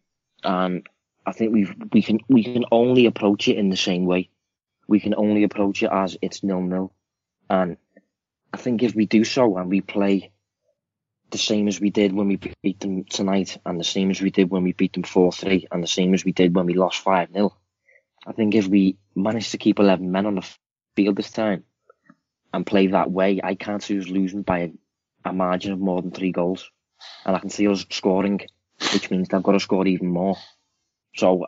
[0.43, 0.87] and
[1.27, 4.31] I think we we can we can only approach it in the same way.
[4.87, 6.93] We can only approach it as it's nil nil,
[7.49, 7.77] and
[8.53, 10.33] I think if we do so and we play
[11.31, 14.31] the same as we did when we beat them tonight, and the same as we
[14.31, 16.75] did when we beat them four three, and the same as we did when we
[16.75, 17.57] lost five 0
[18.27, 20.49] I think if we manage to keep eleven men on the
[20.97, 21.65] field this time
[22.53, 24.71] and play that way, I can't see us losing by a,
[25.25, 26.71] a margin of more than three goals
[27.25, 28.41] and I can see us scoring,
[28.93, 30.37] which means they've got to score even more.
[31.17, 31.47] So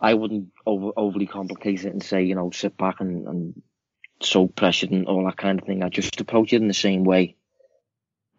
[0.00, 3.62] I wouldn't over, overly complicate it and say, you know, sit back and, and
[4.22, 5.82] so pressured and all that kind of thing.
[5.82, 7.36] I just approach it in the same way,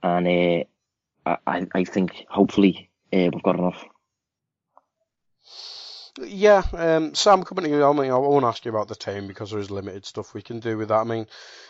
[0.03, 0.27] and
[1.25, 3.83] uh, I I think hopefully uh, we've got enough.
[6.21, 9.27] Yeah, um, Sam, coming to you, I mean, I won't ask you about the team
[9.27, 10.99] because there is limited stuff we can do with that.
[10.99, 11.25] I mean,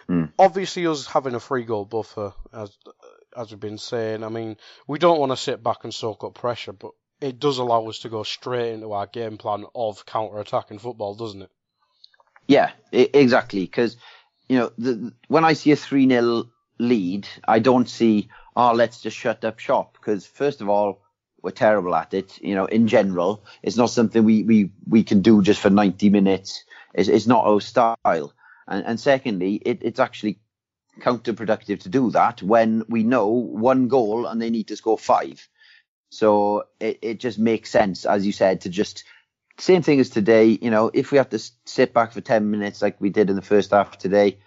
[0.07, 0.25] Hmm.
[0.37, 2.75] obviously, us having a free goal buffer, as
[3.37, 6.33] as we've been saying, I mean, we don't want to sit back and soak up
[6.33, 6.91] pressure, but
[7.21, 11.43] it does allow us to go straight into our game plan of counter-attacking football, doesn't
[11.43, 11.51] it?
[12.47, 13.61] Yeah, exactly.
[13.61, 13.97] Because
[14.49, 16.45] you know, the, when I see a three 0
[16.79, 19.93] lead, I don't see, oh, let's just shut up shop.
[19.93, 21.01] Because first of all,
[21.41, 22.41] we're terrible at it.
[22.41, 26.09] You know, in general, it's not something we we we can do just for ninety
[26.09, 26.65] minutes.
[26.93, 28.33] It's, it's not our style.
[28.67, 30.39] And, and secondly, it, it's actually
[30.99, 35.47] counterproductive to do that when we know one goal and they need to score five.
[36.11, 39.05] So it, it just makes sense, as you said, to just
[39.57, 40.59] same thing as today.
[40.61, 43.35] You know, if we have to sit back for 10 minutes like we did in
[43.35, 44.37] the first half today,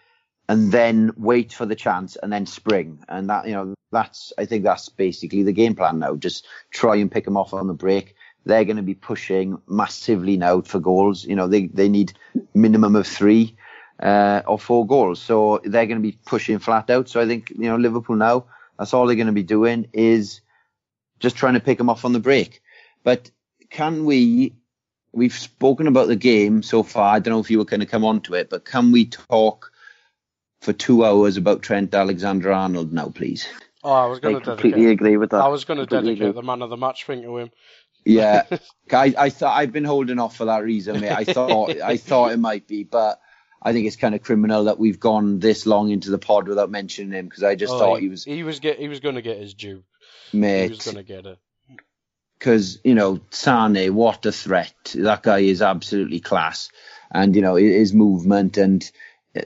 [0.49, 3.03] and then wait for the chance and then spring.
[3.09, 6.17] And that, you know, that's, I think that's basically the game plan now.
[6.17, 8.15] Just try and pick them off on the break.
[8.45, 11.25] They're going to be pushing massively now for goals.
[11.25, 12.13] You know, they, they need
[12.53, 13.57] minimum of three,
[14.01, 15.23] uh, or four goals.
[15.23, 17.09] So they're going to be pushing flat out.
[17.09, 18.45] So I think, you know, Liverpool now,
[18.79, 20.43] that's all they're going to be doing is
[21.25, 22.63] just trying to pick them off on the break.
[23.03, 23.31] But
[23.71, 24.55] can we
[25.13, 27.15] we've spoken about the game so far.
[27.15, 29.07] I don't know if you were going to come on to it, but can we
[29.07, 29.73] talk
[30.61, 33.47] for two hours about Trent Alexander Arnold now, please?
[33.85, 34.93] Oh, I was I going to completely dedicate.
[34.93, 35.43] agree with that.
[35.43, 36.41] I was going to Completely dedicate agree.
[36.41, 37.51] the man of the match thing to him.
[38.05, 38.45] Yeah,
[38.93, 41.11] I, I thought I've been holding off for that reason, mate.
[41.13, 43.21] I thought I thought it might be, but
[43.63, 46.71] I think it's kind of criminal that we've gone this long into the pod without
[46.71, 49.15] mentioning him because I just Oh, thought he was, he was get he was going
[49.15, 49.85] to get his due.
[50.33, 50.85] Mate.
[50.85, 51.39] going to get it.
[52.39, 54.95] because you know Sane, what a threat!
[54.95, 56.71] That guy is absolutely class,
[57.11, 58.91] and you know his movement and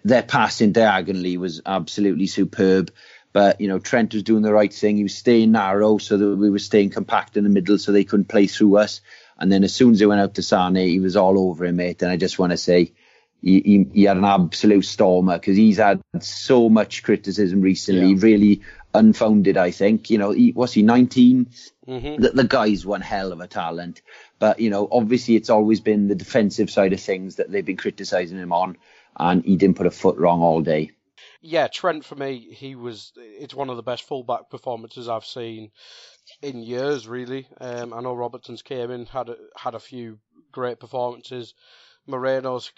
[0.04, 2.92] their passing diagonally was absolutely superb.
[3.32, 4.96] But you know, Trent was doing the right thing.
[4.96, 8.04] He was staying narrow so that we were staying compact in the middle, so they
[8.04, 9.00] couldn't play through us.
[9.38, 11.76] And then as soon as they went out to Sane, he was all over him,
[11.76, 12.02] mate.
[12.02, 12.92] And I just want to say,
[13.40, 18.20] he, he, he, had an absolute stormer because he's had so much criticism recently, yeah.
[18.20, 18.62] really
[18.94, 20.10] unfounded, I think.
[20.10, 21.50] You know, he, was he 19?
[21.86, 22.22] Mm-hmm.
[22.22, 24.02] The, the guy's one hell of a talent.
[24.38, 27.76] But, you know, obviously it's always been the defensive side of things that they've been
[27.76, 28.76] criticising him on,
[29.16, 30.92] and he didn't put a foot wrong all day.
[31.40, 33.12] Yeah, Trent for me, he was.
[33.16, 35.70] It's one of the best fullback performances I've seen
[36.42, 37.46] in years, really.
[37.60, 40.18] Um, I know Robertson's came in, had a, had a few
[40.50, 41.54] great performances.
[42.06, 42.72] Moreno's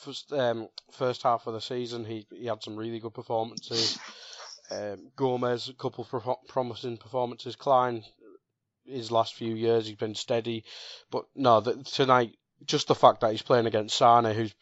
[0.00, 3.98] first, um, first half of the season, he he had some really good performances.
[4.70, 7.56] Um, Gomez, a couple of promising performances.
[7.56, 8.04] Clyne,
[8.84, 10.64] his last few years, he's been steady.
[11.10, 14.54] But no, the, tonight, just the fact that he's playing against Sane, who's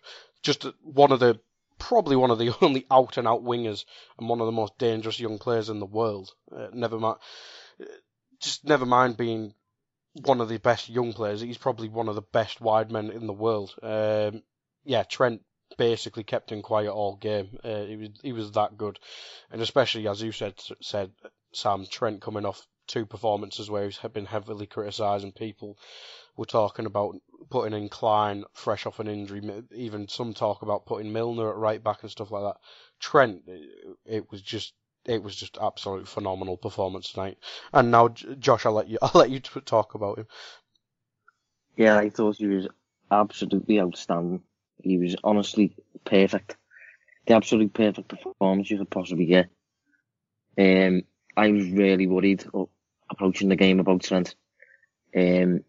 [0.43, 1.41] just one of the
[1.79, 3.85] probably one of the only out and out wingers
[4.19, 6.33] and one of the most dangerous young players in the world.
[6.55, 7.19] Uh, never mind,
[8.41, 9.55] just never mind being
[10.25, 11.41] one of the best young players.
[11.41, 13.75] He's probably one of the best wide men in the world.
[13.83, 14.43] Um,
[14.85, 15.43] yeah, Trent
[15.73, 17.59] basically kept him quiet all game.
[17.63, 18.99] Uh, he was he was that good,
[19.51, 21.11] and especially as you said said
[21.53, 25.79] Sam Trent coming off two performances where he's been heavily criticised and people
[26.37, 27.17] were talking about
[27.51, 29.43] putting in Clyne fresh off an injury.
[29.73, 32.61] Even some talk about putting Milner at right back and stuff like that.
[33.01, 33.43] Trent,
[34.05, 37.39] it was just it was just absolute phenomenal performance tonight.
[37.73, 40.27] And now, Josh, I'll let you I'll let you talk about him.
[41.77, 42.69] Yeah, I thought he was
[43.11, 44.43] absolutely outstanding.
[44.81, 46.57] He was honestly perfect.
[47.27, 49.49] The absolute perfect performance you could possibly get.
[50.59, 51.03] Um,
[51.37, 52.45] I was really worried
[53.11, 54.35] approaching the game about Trent.
[55.17, 55.65] Um,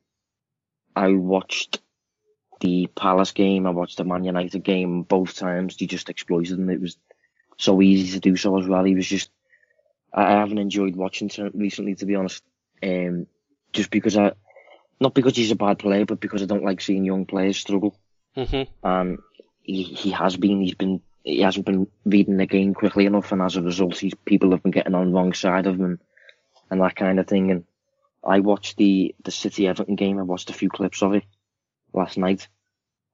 [0.96, 1.82] I watched
[2.60, 5.76] the Palace game, I watched the Man United game both times.
[5.78, 6.98] He just exploited and it was
[7.58, 8.84] so easy to do so as well.
[8.84, 9.30] He was just,
[10.14, 12.44] I haven't enjoyed watching Trent recently, to be honest.
[12.82, 13.28] Um,
[13.74, 14.34] just because I,
[15.00, 17.96] not because he's a bad player, but because I don't like seeing young players struggle.
[18.36, 18.88] Mm-hmm.
[18.88, 19.20] And
[19.62, 23.42] he, he has been, he's been, he hasn't been reading the game quickly enough, and
[23.42, 26.00] as a result, he's, people have been getting on the wrong side of him and,
[26.70, 27.52] and that kind of thing.
[27.52, 27.64] And
[28.24, 31.24] I watched the, the City Everton game, I watched a few clips of it
[31.94, 32.48] last night,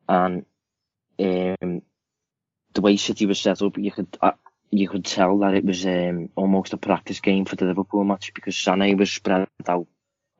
[0.07, 0.45] and
[1.19, 1.81] um,
[2.73, 4.31] the way City was set up, you could uh,
[4.71, 8.33] you could tell that it was um, almost a practice game for the Liverpool match
[8.33, 9.87] because Sané was spread out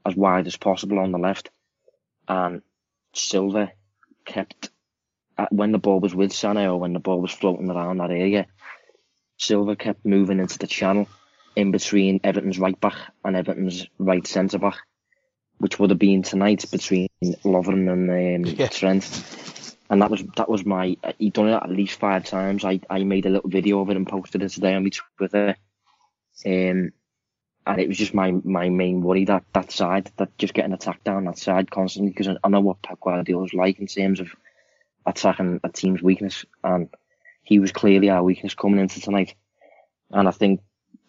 [0.06, 1.50] as wide as possible on the left,
[2.28, 2.62] and
[3.14, 3.72] Silva
[4.30, 4.70] kept
[5.38, 8.12] uh, when the ball was with Sané or when the ball was floating around that
[8.12, 8.46] area,
[9.38, 11.08] Silva kept moving into the channel
[11.56, 14.78] in between Everton's right back and Everton's right centre back,
[15.58, 17.10] which would have been tonight between
[17.44, 18.68] Lovren and um, yeah.
[18.68, 19.04] Trent
[19.90, 22.64] and that was that was my he done it at least five times.
[22.64, 25.56] I, I made a little video of it and posted it today on my Twitter.
[26.46, 26.92] Um,
[27.70, 31.04] and it was just my my main worry that that side that just getting attacked
[31.04, 34.30] down that side constantly because I know what Pep Guardiola's like in terms of
[35.06, 36.90] attacking a team's weakness and
[37.44, 39.36] he was clearly our weakness coming into tonight.
[40.12, 40.62] And I think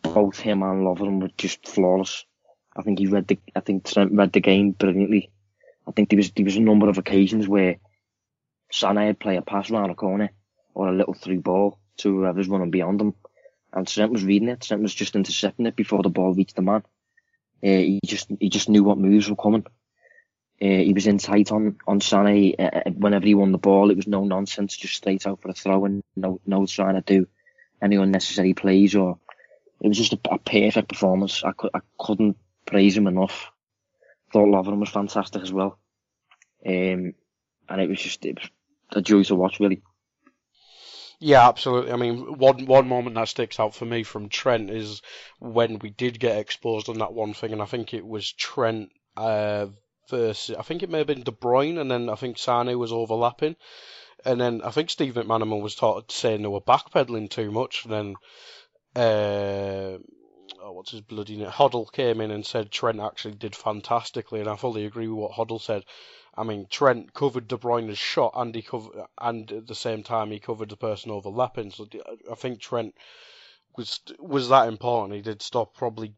[0.02, 2.26] both him and Lovren were just flawless.
[2.76, 5.30] I think he read the I think Trent read the game brilliantly.
[5.88, 7.76] I think there was there was a number of occasions where
[8.70, 10.30] Sané would play a pass round a corner
[10.74, 13.14] or a little through ball to whoever's running beyond him.
[13.72, 14.60] And Trent was reading it.
[14.62, 16.82] Trent was just intercepting it before the ball reached the man.
[17.62, 19.66] Uh, he just he just knew what moves were coming.
[20.62, 22.54] Uh, he was in tight on on Sané.
[22.58, 25.54] Uh, whenever he won the ball, it was no nonsense, just straight out for a
[25.54, 27.26] throw and no no trying to do
[27.82, 29.18] any unnecessary plays or.
[29.82, 31.42] It was just a, a perfect performance.
[31.42, 33.50] I could I couldn't praise him enough.
[34.30, 35.78] Thought Lovren was fantastic as well.
[36.66, 37.14] Um,
[37.68, 38.50] and it was just it was
[38.92, 39.82] a joy to watch, really.
[41.20, 41.92] Yeah, absolutely.
[41.92, 45.02] I mean, one one moment that sticks out for me from Trent is
[45.38, 48.90] when we did get exposed on that one thing, and I think it was Trent
[49.16, 49.66] uh,
[50.08, 52.90] versus I think it may have been De Bruyne, and then I think Sane was
[52.92, 53.56] overlapping,
[54.24, 57.92] and then I think Steve McManaman was taught saying they were backpedaling too much, and
[57.92, 58.14] then
[58.96, 59.98] uh,
[60.62, 61.48] oh, what's his bloody name?
[61.50, 65.32] Hoddle came in and said Trent actually did fantastically, and I fully agree with what
[65.32, 65.84] Hoddle said.
[66.35, 70.31] I mean, Trent covered De Bruyne's shot, and he covered, and at the same time
[70.31, 71.70] he covered the person overlapping.
[71.70, 71.89] So
[72.31, 72.95] I think Trent
[73.76, 75.16] was was that important.
[75.16, 76.14] He did stop probably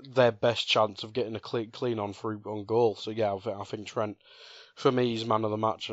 [0.00, 2.96] their best chance of getting a clean, clean on through on goal.
[2.96, 4.16] So yeah, I think, I think Trent,
[4.74, 5.90] for me, he's man of the match.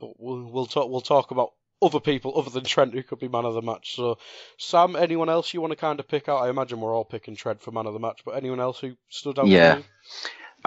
[0.00, 3.28] But we'll, we'll talk we'll talk about other people other than Trent who could be
[3.28, 3.94] man of the match.
[3.94, 4.18] So,
[4.56, 6.42] Sam, anyone else you want to kind of pick out?
[6.42, 8.96] I imagine we're all picking Trent for man of the match, but anyone else who
[9.08, 9.46] stood out?
[9.46, 9.80] Yeah.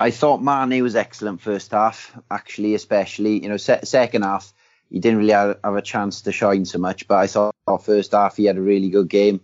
[0.02, 3.42] I thought Mane was excellent first half, actually, especially.
[3.44, 4.52] You know, se- second half,
[4.90, 7.08] he didn't really have, have a chance to shine so much.
[7.08, 9.42] But I thought first half he had a really good game.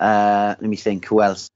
[0.00, 1.50] Uh, let me think who else.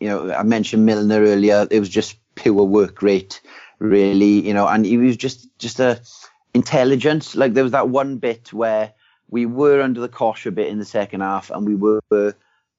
[0.00, 1.68] You know, I mentioned Milner earlier.
[1.70, 3.40] It was just pure work rate,
[3.78, 4.44] really.
[4.44, 6.00] You know, and he was just just a
[6.52, 7.36] intelligence.
[7.36, 8.92] Like there was that one bit where
[9.30, 12.34] we were under the cosh a bit in the second half, and we were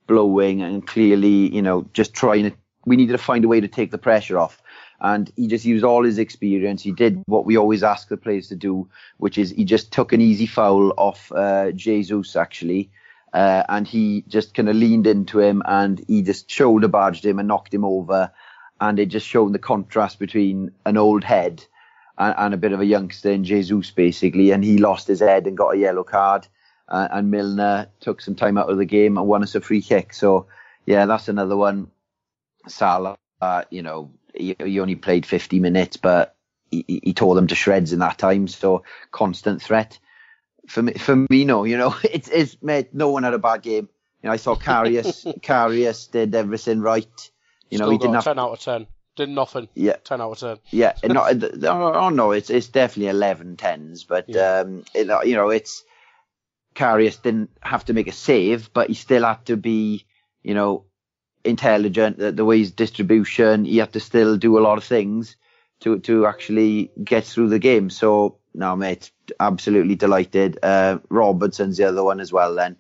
[0.08, 2.58] blowing and clearly, you know, just trying to.
[2.86, 4.62] We needed to find a way to take the pressure off
[5.00, 6.82] and he just used all his experience.
[6.82, 8.88] He did what we always ask the players to do,
[9.18, 12.92] which is he just took an easy foul off uh, Jesus actually,
[13.34, 17.40] uh, and he just kind of leaned into him and he just shoulder barged him
[17.40, 18.32] and knocked him over,
[18.80, 21.64] and it just showed the contrast between an old head
[22.18, 25.48] and, and a bit of a youngster in Jesus basically, and he lost his head
[25.48, 26.48] and got a yellow card,
[26.88, 29.82] uh, and Milner took some time out of the game and won us a free
[29.82, 30.14] kick.
[30.14, 30.48] So
[30.86, 31.92] yeah, that's another one.
[32.68, 36.36] Salah, uh, you know, he, he only played 50 minutes, but
[36.72, 38.48] he, he tore them to shreds in that time.
[38.48, 40.00] So constant threat.
[40.68, 43.62] For me, for me, no, you know, it's, it's mate, no one had a bad
[43.62, 43.90] game.
[44.22, 47.32] You know, I saw Karius, Karius did everything right.
[47.70, 48.88] You know, Still he didn't have 10 out of 10.
[49.16, 49.70] Did nothing.
[49.76, 49.96] Yeah.
[50.04, 50.58] 10 out of 10.
[50.72, 54.60] yeah, not, oh, oh no, it's it's definitely 11 tens, but Yeah.
[54.60, 55.84] um, it, you know, it's
[56.76, 60.06] Karius didn't have to make a save, but he still had to be,
[60.44, 60.84] you know,
[61.46, 62.18] intelligent.
[62.18, 65.36] The, the way his distribution, he had to still do a lot of things
[65.82, 67.90] to to actually get through the game.
[67.90, 70.60] So no, mate, absolutely delighted.
[70.64, 72.56] Uh, Robertson's the other one as well.
[72.56, 72.78] Then,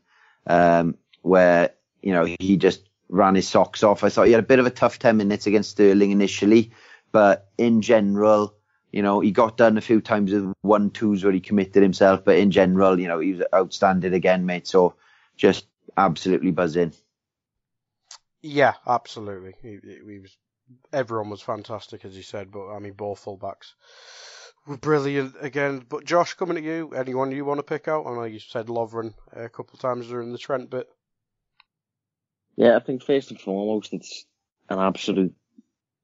[0.47, 4.03] um, where you know he just ran his socks off.
[4.03, 6.72] I thought he had a bit of a tough ten minutes against Sterling initially,
[7.11, 8.55] but in general,
[8.91, 12.24] you know, he got done a few times with one twos where he committed himself,
[12.24, 14.68] but in general, you know, he was outstanding again, mate.
[14.68, 14.95] So
[15.36, 16.93] just absolutely buzzing.
[18.47, 19.55] Yeah, absolutely.
[19.63, 20.37] He, he was.
[20.93, 23.73] Everyone was fantastic, as you said, but I mean, both fullbacks
[24.67, 25.83] were brilliant again.
[25.89, 28.05] But Josh, coming to you, anyone you want to pick out?
[28.05, 30.87] I know you said Lovren a couple of times during the Trent bit.
[32.55, 34.25] Yeah, I think first and foremost, it's
[34.69, 35.33] an absolute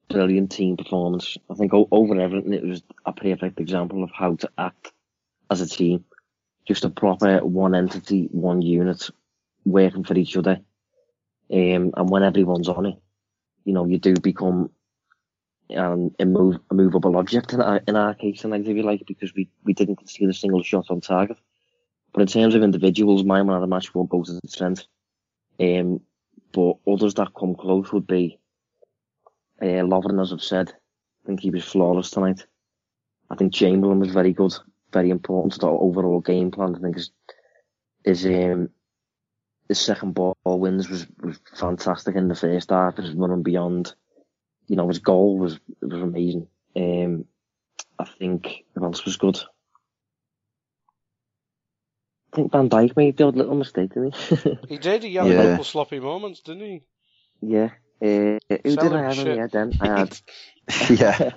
[0.09, 1.37] brilliant team performance.
[1.47, 4.91] I think over everything, it was a perfect example of how to act
[5.51, 6.05] as a team.
[6.67, 9.11] Just a proper one entity, one unit,
[9.63, 10.61] working for each other.
[11.51, 12.95] Um, and when everyone's on it,
[13.65, 14.69] you know, you do become
[15.69, 19.49] an immov- immovable object in our, in our case tonight, if you like, because we,
[19.63, 21.37] we didn't concede a single shot on target.
[22.13, 24.85] But in terms of individuals, my man of the match won't go to the.
[25.59, 26.01] Um,
[26.53, 28.39] but others that come close would be
[29.61, 30.73] uh, Lovren, as I've said.
[31.23, 32.45] I think he was flawless tonight.
[33.29, 34.53] I think Chamberlain was very good,
[34.91, 36.75] very important to the overall game plan.
[36.75, 37.11] I think his
[38.03, 38.69] his um
[39.71, 42.97] his second ball wins was, was fantastic in the first half.
[42.97, 43.93] His running beyond,
[44.67, 46.47] you know, his goal was was amazing.
[46.75, 47.23] Um,
[47.97, 49.37] I think who else was good?
[52.33, 54.57] I think Van Dijk made the odd little mistake, didn't he?
[54.69, 55.03] He did.
[55.03, 55.41] He had Yeah.
[55.41, 56.81] a couple sloppy moments, didn't he?
[57.41, 57.69] yeah.
[58.01, 59.35] Uh, who did I have in shit.
[59.35, 59.71] the head then?
[59.79, 60.19] I had
[60.99, 61.29] yeah,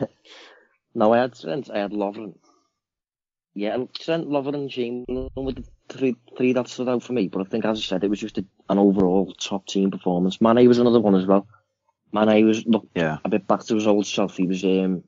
[0.94, 2.34] no, I had Trent, I had Lovren.
[3.54, 5.64] Yeah, Trent, Lovren and Chamberlain were the
[5.94, 7.28] three, three that stood out for me.
[7.28, 10.40] But I think, as I said, it was just a, an overall top team performance.
[10.40, 11.46] Mane was another one as well.
[12.12, 14.36] Mane was look yeah, a bit back to his old self.
[14.36, 15.04] He was um,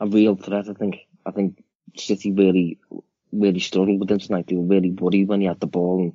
[0.00, 0.68] a real threat.
[0.68, 0.98] I think.
[1.24, 1.62] I think
[1.96, 2.78] City really,
[3.32, 4.46] really struggled with him tonight.
[4.46, 6.12] They were really worried when he had the ball, and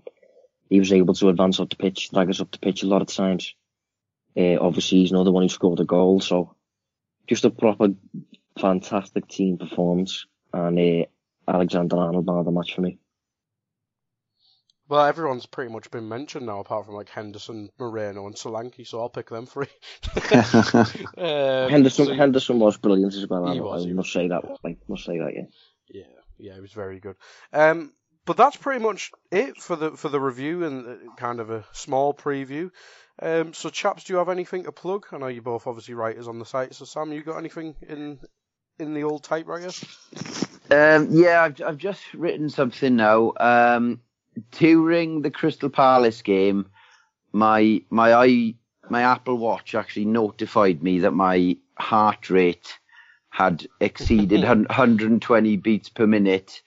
[0.69, 3.01] he was able to advance up the pitch, drag us up the pitch a lot
[3.01, 3.53] of times.
[4.37, 6.21] Uh, obviously, he's another one who scored a goal.
[6.21, 6.55] So,
[7.27, 7.89] just a proper
[8.59, 11.05] fantastic team performance, and uh,
[11.51, 12.99] Alexander Arnold man of the match for me.
[14.91, 18.85] Well, everyone's pretty much been mentioned now, apart from like Henderson, Moreno, and Solanke.
[18.85, 19.67] So I'll pick them three.
[21.17, 23.53] um, Henderson, so- Henderson was brilliant as well.
[23.53, 24.43] He I, was, I he must say that.
[24.65, 25.31] Like, must say that.
[25.33, 25.43] Yeah.
[25.87, 26.03] Yeah,
[26.37, 27.15] yeah, it was very good.
[27.53, 27.93] Um,
[28.25, 31.63] but that's pretty much it for the for the review and uh, kind of a
[31.71, 32.69] small preview.
[33.21, 35.05] Um, so chaps, do you have anything to plug?
[35.13, 36.75] I know you're both obviously writers on the site.
[36.75, 38.19] So Sam, you got anything in
[38.77, 39.71] in the old typewriter?
[40.69, 43.31] Um, yeah, I've, I've just written something now.
[43.39, 44.01] Um,
[44.51, 46.67] during the Crystal Palace game,
[47.33, 48.55] my my i
[48.89, 52.77] my Apple Watch actually notified me that my heart rate
[53.29, 56.61] had exceeded 120 beats per minute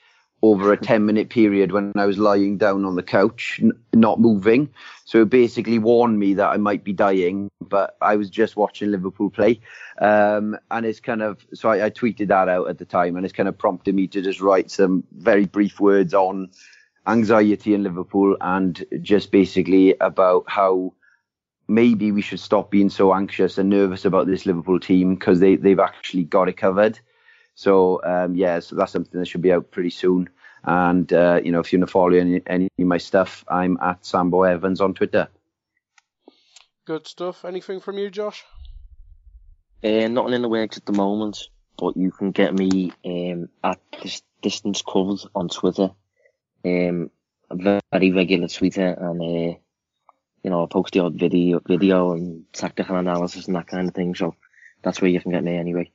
[0.45, 4.21] over a 10 minute period when I was lying down on the couch, n- not
[4.21, 4.69] moving.
[5.07, 8.91] So it basically warned me that I might be dying, but I was just watching
[8.91, 9.61] Liverpool play.
[10.03, 13.25] Um, and it's kind of, so I, I tweeted that out at the time and
[13.25, 16.51] it's kind of prompted me to just write some very brief words on
[17.07, 20.94] anxiety in Liverpool and just basically about how
[21.68, 25.57] maybe we should stop being so anxious and nervous about this Liverpool team because they,
[25.57, 26.98] they've actually got it covered.
[27.55, 30.28] So, um, yeah, so that's something that should be out pretty soon.
[30.64, 33.78] And uh, you know, if you want to follow any, any of my stuff, I'm
[33.80, 35.28] at Sambo Evans on Twitter.
[36.86, 37.44] Good stuff.
[37.44, 38.44] Anything from you, Josh?
[39.82, 41.48] Uh, nothing in the works at the moment,
[41.78, 45.90] but you can get me um, at this distance covered on Twitter.
[46.65, 47.11] Um,
[47.51, 49.59] a very regular tweeter, and uh,
[50.43, 53.95] you know, I post the odd video, video and tactical analysis and that kind of
[53.95, 54.15] thing.
[54.15, 54.35] So
[54.83, 55.91] that's where you can get me anyway.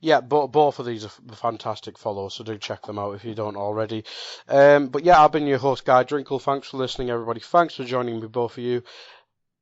[0.00, 3.34] Yeah, both both of these are fantastic follows, so do check them out if you
[3.34, 4.04] don't already.
[4.48, 6.40] Um, but yeah, I've been your host, Guy Drinkle.
[6.40, 7.40] Thanks for listening, everybody.
[7.40, 8.82] Thanks for joining me, both of you.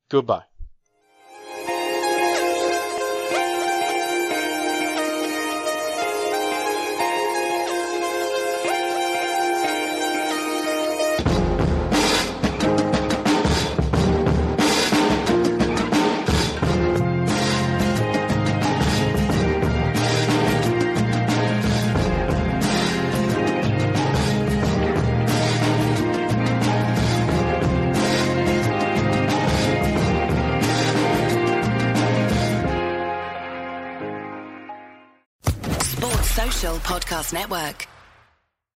[0.09, 0.45] Goodbye.
[37.33, 37.87] Network.